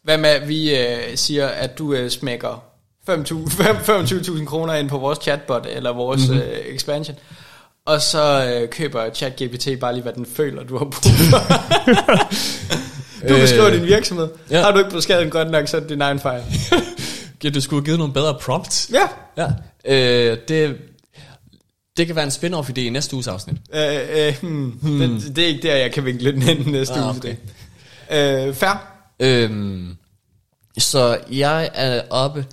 [0.03, 2.63] Hvad med, at vi øh, siger, at du øh, smækker
[3.09, 6.43] 25.000 kroner ind på vores chatbot, eller vores mm-hmm.
[6.43, 7.15] øh, expansion,
[7.85, 11.39] og så øh, køber ChatGPT bare lige, hvad den føler, du har brug for.
[13.29, 14.29] du beskriver Øh, din virksomhed.
[14.51, 14.61] ja.
[14.61, 16.41] Har du ikke beskrevet den godt nok, så er det din egen fejl.
[17.43, 18.89] Ja, du skulle have givet nogle bedre prompts.
[18.93, 19.07] Ja.
[19.37, 19.47] Ja.
[19.85, 20.75] Øh, det,
[21.97, 23.57] det kan være en spin-off idé i næste uges afsnit.
[23.73, 24.69] Øh, øh, hmm.
[24.81, 24.99] Hmm.
[25.21, 27.15] Det, det er ikke der, jeg kan vinkle den ind næste Ah, uge.
[27.17, 27.35] okay.
[28.09, 28.47] Okay.
[28.47, 28.93] Øh, fair.
[29.19, 29.95] Øhm,
[30.77, 32.45] så jeg er oppe,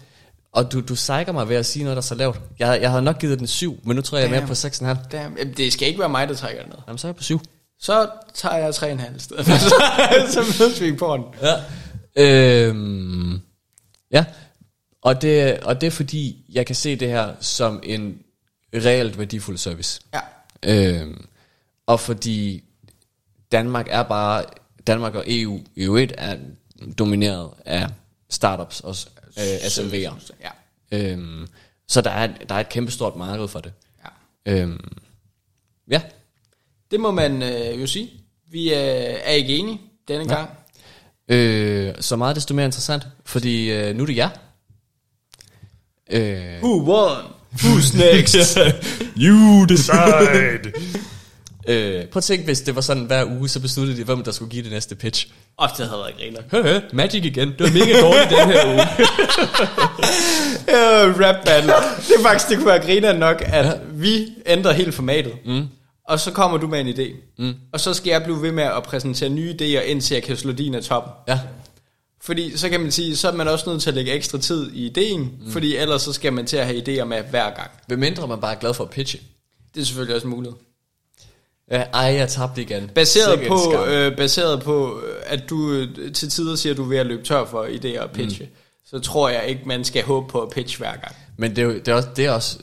[0.53, 2.41] og du, du sejker mig ved at sige noget, der er så lavt.
[2.59, 4.53] Jeg, jeg havde nok givet den 7, men nu tror jeg, jeg er mere på
[4.53, 5.09] 6,5.
[5.13, 5.37] Damn.
[5.39, 6.79] Jamen, Det skal ikke være mig, der trækker den ned.
[6.87, 7.41] Jamen, så er jeg på 7.
[7.81, 9.47] Så tager jeg 3,5 i stedet.
[10.35, 11.25] så mødes vi på den.
[11.43, 11.55] Ja.
[12.67, 13.41] Øhm,
[14.13, 14.25] ja.
[15.03, 18.15] Og det, og det er fordi, jeg kan se det her som en
[18.75, 20.01] reelt værdifuld service.
[20.15, 20.21] Ja.
[20.63, 21.27] Øhm,
[21.87, 22.65] og fordi
[23.53, 24.45] Danmark er bare,
[24.87, 26.37] Danmark og EU i øvrigt er
[26.99, 27.89] domineret af
[28.31, 28.97] startups og
[29.39, 30.31] øh, SMV'er.
[30.41, 30.51] Ja.
[30.93, 31.49] Øhm,
[31.89, 33.73] så der er, der er et kæmpestort marked for det.
[34.47, 34.53] ja.
[34.53, 34.93] Øhm,
[35.89, 36.03] ja,
[36.91, 38.11] Det må man øh, jo sige.
[38.51, 38.77] Vi øh,
[39.25, 40.35] er ikke enige denne ja.
[40.39, 40.51] gang.
[41.29, 44.29] øh, så meget desto mere interessant, fordi øh, nu er det jer.
[46.11, 47.34] Øh, Who won?
[47.55, 48.59] Who's next?
[49.17, 50.73] you decide.
[51.69, 54.33] øh, prøv at tænke, hvis det var sådan hver uge, så besluttede de, hvem der
[54.33, 55.27] skulle give det næste pitch.
[55.59, 56.41] Og det havde været griner.
[56.51, 57.49] Hø, hø, Magic igen.
[57.49, 58.83] Det var mega dårligt den her uge.
[60.69, 61.73] Uh, rap battle.
[62.09, 63.73] Det er faktisk, det kunne være griner nok, at ja.
[63.93, 65.33] vi ændrer helt formatet.
[65.47, 65.69] Mm.
[66.09, 67.15] Og så kommer du med en idé.
[67.39, 67.55] Mm.
[67.73, 70.53] Og så skal jeg blive ved med at præsentere nye idéer, indtil jeg kan slå
[70.53, 71.13] din af toppen.
[71.29, 71.39] ja,
[72.25, 74.71] Fordi så kan man sige, så er man også nødt til at lægge ekstra tid
[74.73, 75.51] i ideen, mm.
[75.53, 77.71] fordi ellers så skal man til at have idéer med hver gang.
[77.87, 79.21] hvem mindre man bare er glad for at pitche.
[79.75, 80.55] Det er selvfølgelig også muligt.
[81.71, 82.89] Ja, ej, jeg tabte igen.
[82.95, 86.89] Baseret Sikke på, øh, baseret på, at du øh, til tider siger, at du er
[86.89, 88.51] ved at løbe tør for idéer og pitche, mm.
[88.87, 91.15] så tror jeg ikke, man skal håbe på at pitche hver gang.
[91.37, 92.59] Men det er, jo, det, er også, det er også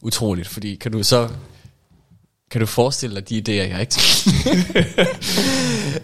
[0.00, 1.28] utroligt, fordi kan du så...
[2.54, 3.94] Kan du forestille dig de idéer, jeg ikke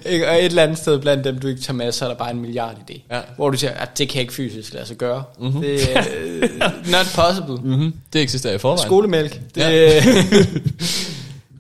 [0.14, 0.28] Ikke?
[0.28, 2.30] Og et eller andet sted blandt dem, du ikke tager med, så er der bare
[2.30, 3.00] en milliard idé.
[3.10, 3.20] Ja.
[3.36, 5.24] Hvor du siger, at det kan ikke fysisk lade sig gøre.
[5.38, 5.60] Mm-hmm.
[5.60, 6.42] Det er øh,
[6.94, 7.56] not possible.
[7.56, 7.68] Mm.
[7.68, 7.94] mm-hmm.
[8.12, 8.88] Det eksisterer i forvejen.
[8.88, 9.40] Skolemælk.
[9.54, 9.70] Det, Ja.
[9.94, 10.04] ja.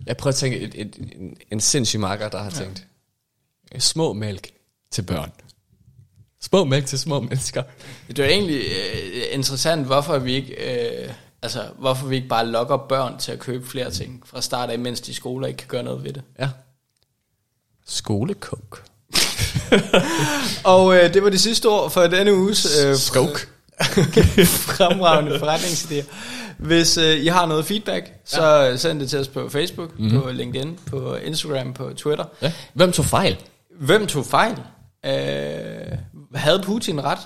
[0.06, 2.86] Jeg prøver at tænke et, et, en, en sindssyg marker, der har tænkt,
[3.78, 4.50] små mælk
[4.92, 5.32] til børn.
[6.42, 7.62] Små mælk til små mennesker.
[8.08, 10.54] det er egentlig øh, interessant, hvorfor vi ikke...
[10.54, 11.08] Øh,
[11.42, 14.78] Altså, hvorfor vi ikke bare lokker børn til at købe flere ting fra start af,
[14.78, 16.22] mens de skoler ikke kan gøre noget ved det.
[16.38, 16.48] Ja.
[17.86, 18.84] Skolekok.
[20.64, 23.48] Og øh, det var det sidste ord for denne uges øh, Skok.
[24.76, 26.04] fremragende forretningsidéer.
[26.58, 28.76] Hvis øh, I har noget feedback, så ja.
[28.76, 30.22] send det til os på Facebook, mm-hmm.
[30.22, 32.24] på LinkedIn, på Instagram, på Twitter.
[32.42, 32.52] Ja.
[32.74, 33.36] Hvem tog fejl?
[33.80, 34.56] Hvem tog fejl?
[35.06, 35.98] Øh,
[36.34, 37.18] havde Putin ret?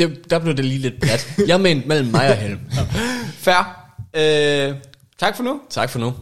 [0.00, 1.34] Det, der blev det lige lidt plat.
[1.46, 2.58] Jeg mente mellem mig og Helm.
[3.38, 3.76] Fair.
[4.16, 4.74] Øh,
[5.18, 5.60] tak for nu.
[5.70, 6.14] Tak for nu.